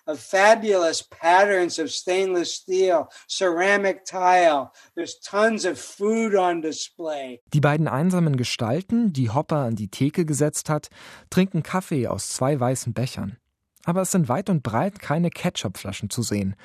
of 0.08 0.20
fabulous 0.20 1.04
patterns 1.04 1.80
of 1.80 1.90
stainless 1.90 2.54
steel, 2.54 3.08
ceramic 3.28 4.06
tile. 4.06 4.72
There's 4.96 5.20
tons 5.20 5.66
of 5.66 5.80
food 5.80 6.36
on 6.36 6.62
display. 6.62 7.42
Die 7.54 7.62
beiden 7.62 7.88
einsamen 7.88 8.36
Gestalten, 8.36 9.14
die 9.14 9.30
Hopper 9.30 9.58
an 9.58 9.76
die 9.76 9.90
Theke 9.90 10.26
gesetzt 10.26 10.70
hat, 10.70 10.90
trinken 11.30 11.64
Kaffee 11.64 12.08
aus 12.08 12.30
zwei 12.30 12.60
weißen 12.60 12.94
Bechern. 12.94 13.38
Aber 13.86 14.02
es 14.02 14.12
sind 14.12 14.30
weit 14.30 14.50
und 14.50 14.64
breit 14.64 15.00
keine 15.00 15.30
Ketchupflaschen 15.30 16.10
zu 16.10 16.22
sehen. 16.22 16.56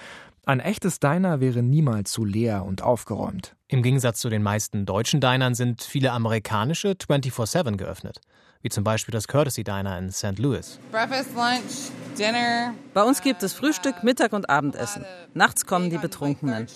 Ein 0.45 0.61
echtes 0.61 1.01
Diner 1.01 1.41
wäre 1.41 1.63
niemals 1.63 2.13
so 2.13 2.25
leer 2.25 2.65
und 2.65 2.83
aufgeräumt. 2.83 3.57
Im 3.69 3.83
Gegensatz 3.83 4.21
zu 4.21 4.29
den 4.29 4.45
meisten 4.45 4.87
deutschen 4.87 5.21
Dinern 5.21 5.57
sind 5.57 5.83
viele 5.83 6.13
amerikanische 6.13 6.93
24-7 6.93 7.77
geöffnet. 7.77 8.21
Wie 8.63 8.69
zum 8.69 8.85
Beispiel 8.85 9.13
das 9.13 9.27
Courtesy 9.27 9.65
Diner 9.65 9.99
in 9.99 10.13
St. 10.13 10.39
Louis. 10.39 10.79
Breakfast, 10.93 11.35
lunch, 11.35 11.91
dinner. 12.17 12.75
Bei 12.95 13.03
uns 13.03 13.23
gibt 13.23 13.43
es 13.43 13.55
Frühstück, 13.55 14.05
Mittag 14.05 14.33
und 14.33 14.49
Abendessen. 14.49 15.05
Nachts 15.35 15.67
kommen 15.67 15.91
die 15.91 15.99
Betrunkenen. 15.99 16.69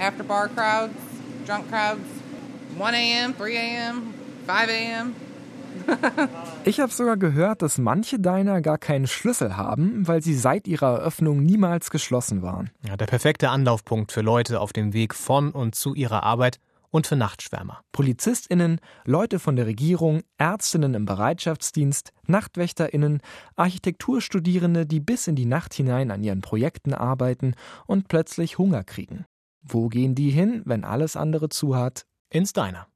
After 0.00 0.24
bar 0.24 0.48
crowds, 0.48 0.94
drunk 1.46 1.68
crowds. 1.70 2.00
1 2.78 2.94
a.m., 2.94 3.34
3 3.36 3.56
a.m., 3.56 4.14
5 4.46 4.68
a.m. 4.68 5.14
Ich 6.66 6.80
habe 6.80 6.90
sogar 6.90 7.18
gehört, 7.18 7.60
dass 7.60 7.76
manche 7.76 8.18
Diner 8.18 8.62
gar 8.62 8.78
keinen 8.78 9.06
Schlüssel 9.06 9.56
haben, 9.56 10.08
weil 10.08 10.22
sie 10.22 10.34
seit 10.34 10.66
ihrer 10.66 11.00
Eröffnung 11.00 11.42
niemals 11.42 11.90
geschlossen 11.90 12.40
waren. 12.40 12.70
Ja, 12.88 12.96
der 12.96 13.04
perfekte 13.04 13.50
Anlaufpunkt 13.50 14.12
für 14.12 14.22
Leute 14.22 14.60
auf 14.60 14.72
dem 14.72 14.94
Weg 14.94 15.14
von 15.14 15.50
und 15.50 15.74
zu 15.74 15.94
ihrer 15.94 16.22
Arbeit 16.22 16.58
und 16.94 17.06
für 17.06 17.16
Nachtschwärmer. 17.16 17.80
PolizistInnen, 17.92 18.80
Leute 19.04 19.40
von 19.40 19.56
der 19.56 19.66
Regierung, 19.66 20.22
Ärztinnen 20.38 20.94
im 20.94 21.04
Bereitschaftsdienst, 21.04 22.12
NachtwächterInnen, 22.28 23.20
Architekturstudierende, 23.56 24.86
die 24.86 25.00
bis 25.00 25.26
in 25.26 25.34
die 25.34 25.44
Nacht 25.44 25.74
hinein 25.74 26.10
an 26.10 26.22
ihren 26.22 26.40
Projekten 26.40 26.94
arbeiten 26.94 27.56
und 27.86 28.08
plötzlich 28.08 28.58
Hunger 28.58 28.84
kriegen. 28.84 29.26
Wo 29.60 29.88
gehen 29.88 30.14
die 30.14 30.30
hin, 30.30 30.62
wenn 30.64 30.84
alles 30.84 31.16
andere 31.16 31.48
zu 31.48 31.76
hat? 31.76 32.06
Ins 32.30 32.52
Diner. 32.52 32.86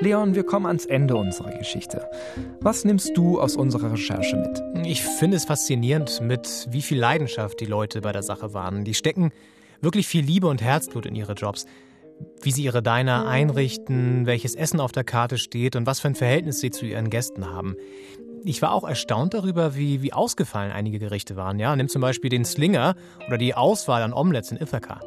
Leon, 0.00 0.34
wir 0.34 0.44
kommen 0.44 0.66
ans 0.66 0.86
Ende 0.86 1.16
unserer 1.16 1.56
Geschichte. 1.56 2.08
Was 2.60 2.84
nimmst 2.84 3.16
du 3.16 3.40
aus 3.40 3.56
unserer 3.56 3.92
Recherche 3.92 4.36
mit? 4.36 4.86
Ich 4.86 5.02
finde 5.02 5.36
es 5.36 5.44
faszinierend, 5.44 6.20
mit 6.20 6.66
wie 6.70 6.82
viel 6.82 6.98
Leidenschaft 6.98 7.60
die 7.60 7.66
Leute 7.66 8.00
bei 8.00 8.10
der 8.10 8.22
Sache 8.22 8.52
waren. 8.52 8.84
Die 8.84 8.94
stecken 8.94 9.32
wirklich 9.80 10.08
viel 10.08 10.24
Liebe 10.24 10.48
und 10.48 10.62
Herzblut 10.62 11.06
in 11.06 11.14
ihre 11.14 11.34
Jobs. 11.34 11.66
Wie 12.42 12.50
sie 12.50 12.64
ihre 12.64 12.82
Diner 12.82 13.26
einrichten, 13.26 14.26
welches 14.26 14.54
Essen 14.54 14.80
auf 14.80 14.92
der 14.92 15.04
Karte 15.04 15.38
steht 15.38 15.76
und 15.76 15.86
was 15.86 16.00
für 16.00 16.08
ein 16.08 16.14
Verhältnis 16.14 16.60
sie 16.60 16.70
zu 16.70 16.86
ihren 16.86 17.08
Gästen 17.10 17.50
haben. 17.50 17.76
Ich 18.44 18.60
war 18.62 18.72
auch 18.72 18.84
erstaunt 18.84 19.32
darüber, 19.32 19.74
wie, 19.74 20.02
wie 20.02 20.12
ausgefallen 20.12 20.70
einige 20.70 20.98
Gerichte 20.98 21.36
waren. 21.36 21.58
Ja, 21.58 21.74
nimm 21.74 21.88
zum 21.88 22.02
Beispiel 22.02 22.30
den 22.30 22.44
Slinger 22.44 22.94
oder 23.26 23.38
die 23.38 23.54
Auswahl 23.54 24.02
an 24.02 24.12
Omelettes 24.12 24.50
in 24.50 24.58
Ithaca. 24.58 25.00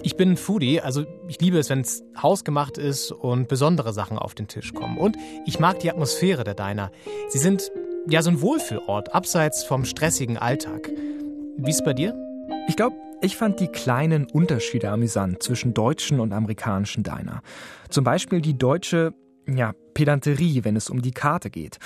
Ich 0.00 0.16
bin 0.16 0.32
ein 0.32 0.36
Foodie, 0.36 0.80
also 0.80 1.04
ich 1.28 1.40
liebe 1.40 1.58
es, 1.58 1.68
wenn 1.70 1.80
es 1.80 2.02
hausgemacht 2.20 2.78
ist 2.78 3.12
und 3.12 3.48
besondere 3.48 3.92
Sachen 3.92 4.18
auf 4.18 4.34
den 4.34 4.48
Tisch 4.48 4.72
kommen. 4.72 4.96
Und 4.98 5.16
ich 5.46 5.60
mag 5.60 5.78
die 5.80 5.90
Atmosphäre 5.90 6.44
der 6.44 6.54
Diner. 6.54 6.90
Sie 7.28 7.38
sind 7.38 7.70
ja 8.08 8.22
so 8.22 8.30
ein 8.30 8.40
Wohlfühlort, 8.40 9.14
abseits 9.14 9.64
vom 9.64 9.84
stressigen 9.84 10.38
Alltag. 10.38 10.90
Wie 11.56 11.70
ist 11.70 11.84
bei 11.84 11.92
dir? 11.92 12.16
Ich 12.68 12.76
glaube, 12.76 12.96
ich 13.20 13.36
fand 13.36 13.60
die 13.60 13.68
kleinen 13.68 14.24
Unterschiede 14.24 14.90
amüsant 14.90 15.42
zwischen 15.42 15.74
deutschen 15.74 16.18
und 16.18 16.32
amerikanischen 16.32 17.04
Diner. 17.04 17.42
Zum 17.88 18.02
Beispiel 18.02 18.40
die 18.40 18.58
deutsche, 18.58 19.14
ja, 19.46 19.72
Pedanterie, 19.94 20.64
wenn 20.64 20.74
es 20.74 20.90
um 20.90 21.02
die 21.02 21.12
Karte 21.12 21.50
geht. 21.50 21.78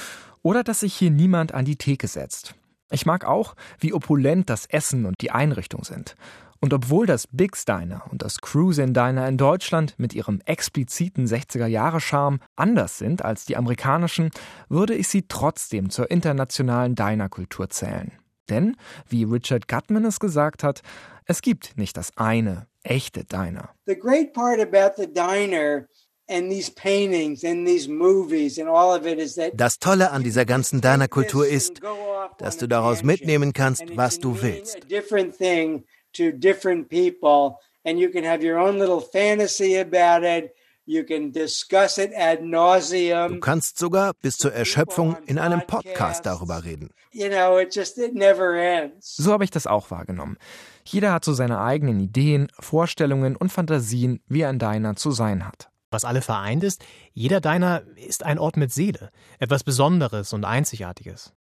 Oder 0.43 0.63
dass 0.65 0.81
sich 0.81 0.95
hier 0.95 1.11
niemand 1.11 1.53
an 1.53 1.65
die 1.65 1.77
Theke 1.77 2.09
setzt. 2.09 2.55
Ich 2.91 3.05
mag 3.05 3.25
auch, 3.27 3.55
wie 3.81 3.93
opulent 3.93 4.49
das 4.49 4.67
Essen 4.67 5.05
und 5.07 5.21
die 5.21 5.33
Einrichtung 5.33 5.85
sind. 5.85 6.15
Und 6.61 6.73
obwohl 6.73 7.07
das 7.07 7.27
Big 7.27 7.57
Diner 7.67 8.05
und 8.11 8.23
das 8.23 8.41
Cruisin 8.41 8.95
Diner 8.95 9.29
in 9.29 9.37
Deutschland 9.37 9.95
mit 9.99 10.15
ihrem 10.15 10.41
expliziten 10.45 11.27
60er-Jahre-Charme 11.27 12.41
anders 12.57 12.99
sind 12.99 13.25
als 13.25 13.45
die 13.45 13.57
amerikanischen, 13.57 14.31
würde 14.69 14.95
ich 14.95 15.09
sie 15.09 15.27
trotzdem 15.29 15.91
zur 15.91 16.11
internationalen 16.11 16.95
Diner-Kultur 16.95 17.69
zählen. 17.71 18.13
Denn, 18.49 18.77
wie 19.09 19.25
Richard 19.25 19.69
Gutman 19.69 20.05
es 20.05 20.21
gesagt 20.21 20.63
hat, 20.63 20.83
es 21.25 21.43
gibt 21.43 21.77
nicht 21.77 21.97
das 21.97 22.17
eine 22.17 22.67
echte 22.83 23.25
Diner. 23.25 23.71
The 23.87 23.99
great 23.99 24.33
part 24.33 24.61
about 24.61 25.01
the 25.01 25.13
diner 25.13 25.87
das 29.55 29.79
Tolle 29.79 30.11
an 30.11 30.25
dieser 30.25 30.45
ganzen 30.45 30.81
Diner-Kultur 30.81 31.47
ist, 31.47 31.81
dass 32.39 32.57
du 32.57 32.67
daraus 32.67 33.05
mitnehmen 33.05 33.53
kannst, 33.53 33.85
was 33.97 34.19
du 34.19 34.43
willst 34.43 34.79
to 36.17 36.33
different 36.33 36.89
people, 36.89 37.59
and 37.85 37.99
you 37.99 38.11
can 38.11 38.25
have 38.25 38.45
your 38.45 38.59
own 38.59 38.79
little 38.79 39.01
fantasy 39.01 39.79
about 39.79 40.25
it. 40.25 40.55
You 40.89 41.05
can 41.05 41.33
discuss 41.33 41.99
it 41.99 42.13
ad 42.13 42.43
nauseum. 42.43 43.35
Du 43.35 43.41
kannst 43.41 43.79
sogar 43.79 44.13
bis 44.23 44.39
zur 44.39 44.53
Erschöpfung 44.53 45.17
in 45.27 45.39
einem 45.39 45.63
Podcast 45.67 46.25
darüber 46.27 46.65
reden. 46.65 46.91
You 47.11 47.29
know, 47.29 47.59
it 47.59 47.75
just 47.75 47.99
it 47.99 48.15
never 48.15 48.55
ends. 48.55 49.17
So 49.17 49.33
habe 49.33 49.43
ich 49.43 49.51
das 49.51 49.67
auch 49.67 49.91
wahrgenommen. 49.91 50.37
Jeder 50.85 51.13
hat 51.13 51.25
so 51.25 51.33
seine 51.33 51.61
eigenen 51.61 51.99
Ideen, 51.99 52.47
Vorstellungen 52.61 53.35
und 53.35 53.51
Fantasien, 53.51 54.21
wie 54.29 54.45
ein 54.45 54.61
Diner 54.61 54.95
zu 54.95 55.11
sein 55.11 55.45
hat. 55.45 55.71
Was 55.91 56.05
alle 56.05 56.23
vereint 56.23 56.63
ist, 56.63 56.85
jeder 57.13 57.41
Diner 57.41 57.83
ist 57.97 58.23
ein 58.23 58.39
Ort 58.39 58.57
mit 58.57 58.73
Seele, 58.73 59.11
etwas 59.41 59.65
Besonderes 59.65 60.33
und 60.33 60.45
Einzigartiges. 60.45 61.33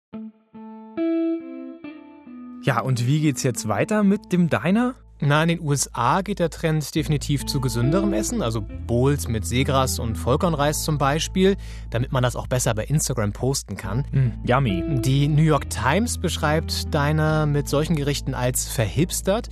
Ja, 2.66 2.80
und 2.80 3.06
wie 3.06 3.22
geht's 3.22 3.44
jetzt 3.44 3.68
weiter 3.68 4.02
mit 4.04 4.34
dem 4.34 4.50
Diner? 4.50 4.96
Na, 5.20 5.44
in 5.44 5.50
den 5.50 5.62
USA 5.62 6.24
geht 6.24 6.40
der 6.40 6.50
Trend 6.50 6.96
definitiv 6.96 7.46
zu 7.46 7.62
gesünderem 7.62 8.12
Essen, 8.12 8.42
also 8.42 8.66
Bowls 8.88 9.28
mit 9.28 9.46
Seegras 9.46 10.00
und 10.00 10.16
Vollkornreis 10.16 10.84
zum 10.84 10.98
Beispiel, 10.98 11.58
damit 11.92 12.12
man 12.12 12.24
das 12.24 12.36
auch 12.36 12.48
besser 12.48 12.74
bei 12.74 12.86
Instagram 12.86 13.34
posten 13.34 13.78
kann. 13.78 14.00
Mm, 14.12 14.48
yummy. 14.50 14.84
Die 15.02 15.28
New 15.28 15.44
York 15.44 15.70
Times 15.70 16.18
beschreibt 16.18 16.92
Diner 16.92 17.46
mit 17.46 17.70
solchen 17.70 17.96
Gerichten 17.96 18.34
als 18.34 18.68
verhipstert. 18.68 19.50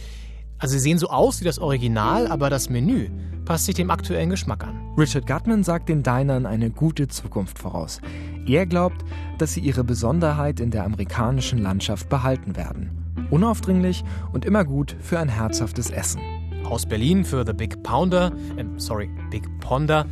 Also 0.57 0.73
sie 0.73 0.79
sehen 0.79 0.97
so 0.97 1.09
aus 1.09 1.39
wie 1.39 1.45
das 1.45 1.59
Original, 1.59 2.25
aber 2.25 2.49
das 2.49 2.71
Menü 2.71 3.09
passt 3.45 3.65
sich 3.65 3.75
dem 3.75 3.91
aktuellen 3.91 4.31
Geschmack 4.31 4.63
an. 4.63 4.95
Richard 4.97 5.27
Gutman 5.27 5.63
sagt 5.63 5.87
den 5.87 6.01
Dinern 6.01 6.47
eine 6.47 6.71
gute 6.71 7.07
Zukunft 7.09 7.59
voraus. 7.59 8.01
Er 8.47 8.65
glaubt, 8.65 9.05
dass 9.37 9.53
sie 9.53 9.59
ihre 9.59 9.83
Besonderheit 9.83 10.59
in 10.59 10.71
der 10.71 10.83
amerikanischen 10.83 11.59
Landschaft 11.59 12.09
behalten 12.09 12.55
werden. 12.55 13.02
Unaufdringlich 13.29 14.03
und 14.31 14.45
immer 14.45 14.65
gut 14.65 14.95
für 14.99 15.19
ein 15.19 15.29
herzhaftes 15.29 15.89
Essen. 15.89 16.21
Aus 16.65 16.85
Berlin 16.85 17.25
für 17.25 17.45
The 17.45 17.53
Big 17.53 17.83
Pounder, 17.83 18.31
äh, 18.57 18.65
sorry, 18.77 19.09
Big 19.29 19.43
Ponder. 19.59 20.05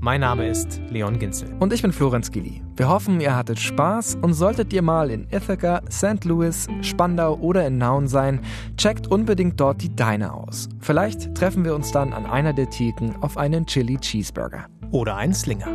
Mein 0.00 0.20
Name 0.20 0.46
ist 0.46 0.80
Leon 0.90 1.18
Ginzel. 1.18 1.52
Und 1.58 1.72
ich 1.72 1.82
bin 1.82 1.92
Florenz 1.92 2.30
Gilli. 2.30 2.62
Wir 2.76 2.88
hoffen, 2.88 3.20
ihr 3.20 3.34
hattet 3.34 3.58
Spaß 3.58 4.18
und 4.22 4.32
solltet 4.32 4.72
ihr 4.72 4.82
mal 4.82 5.10
in 5.10 5.26
Ithaca, 5.32 5.82
St. 5.90 6.24
Louis, 6.24 6.68
Spandau 6.82 7.34
oder 7.34 7.66
in 7.66 7.78
Nauen 7.78 8.06
sein, 8.06 8.40
checkt 8.76 9.08
unbedingt 9.08 9.58
dort 9.58 9.82
die 9.82 9.94
Deine 9.94 10.32
aus. 10.32 10.68
Vielleicht 10.78 11.34
treffen 11.34 11.64
wir 11.64 11.74
uns 11.74 11.90
dann 11.90 12.12
an 12.12 12.26
einer 12.26 12.52
der 12.52 12.70
Theken 12.70 13.16
auf 13.22 13.36
einen 13.36 13.66
Chili 13.66 13.98
Cheeseburger. 13.98 14.66
Oder 14.92 15.16
einen 15.16 15.34
Slinger. 15.34 15.68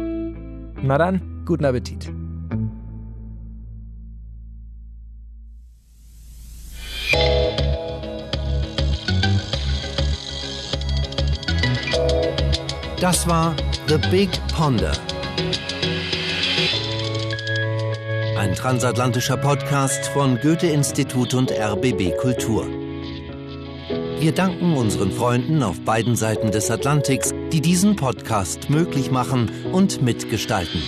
Na 0.82 0.98
dann, 0.98 1.44
guten 1.46 1.66
Appetit. 1.66 2.14
Das 13.04 13.28
war 13.28 13.54
The 13.90 13.98
Big 14.12 14.30
Ponder. 14.56 14.94
Ein 18.38 18.56
transatlantischer 18.56 19.36
Podcast 19.36 20.06
von 20.06 20.40
Goethe-Institut 20.40 21.34
und 21.34 21.52
RBB 21.52 22.16
Kultur. 22.16 22.66
Wir 24.20 24.32
danken 24.32 24.78
unseren 24.78 25.12
Freunden 25.12 25.64
auf 25.64 25.82
beiden 25.82 26.16
Seiten 26.16 26.52
des 26.52 26.72
Atlantiks, 26.72 27.34
die 27.52 27.60
diesen 27.60 27.98
Podcast 27.98 28.70
möglich 28.70 29.12
machen 29.12 29.52
und 29.74 30.02
mitgestalten. 30.02 30.82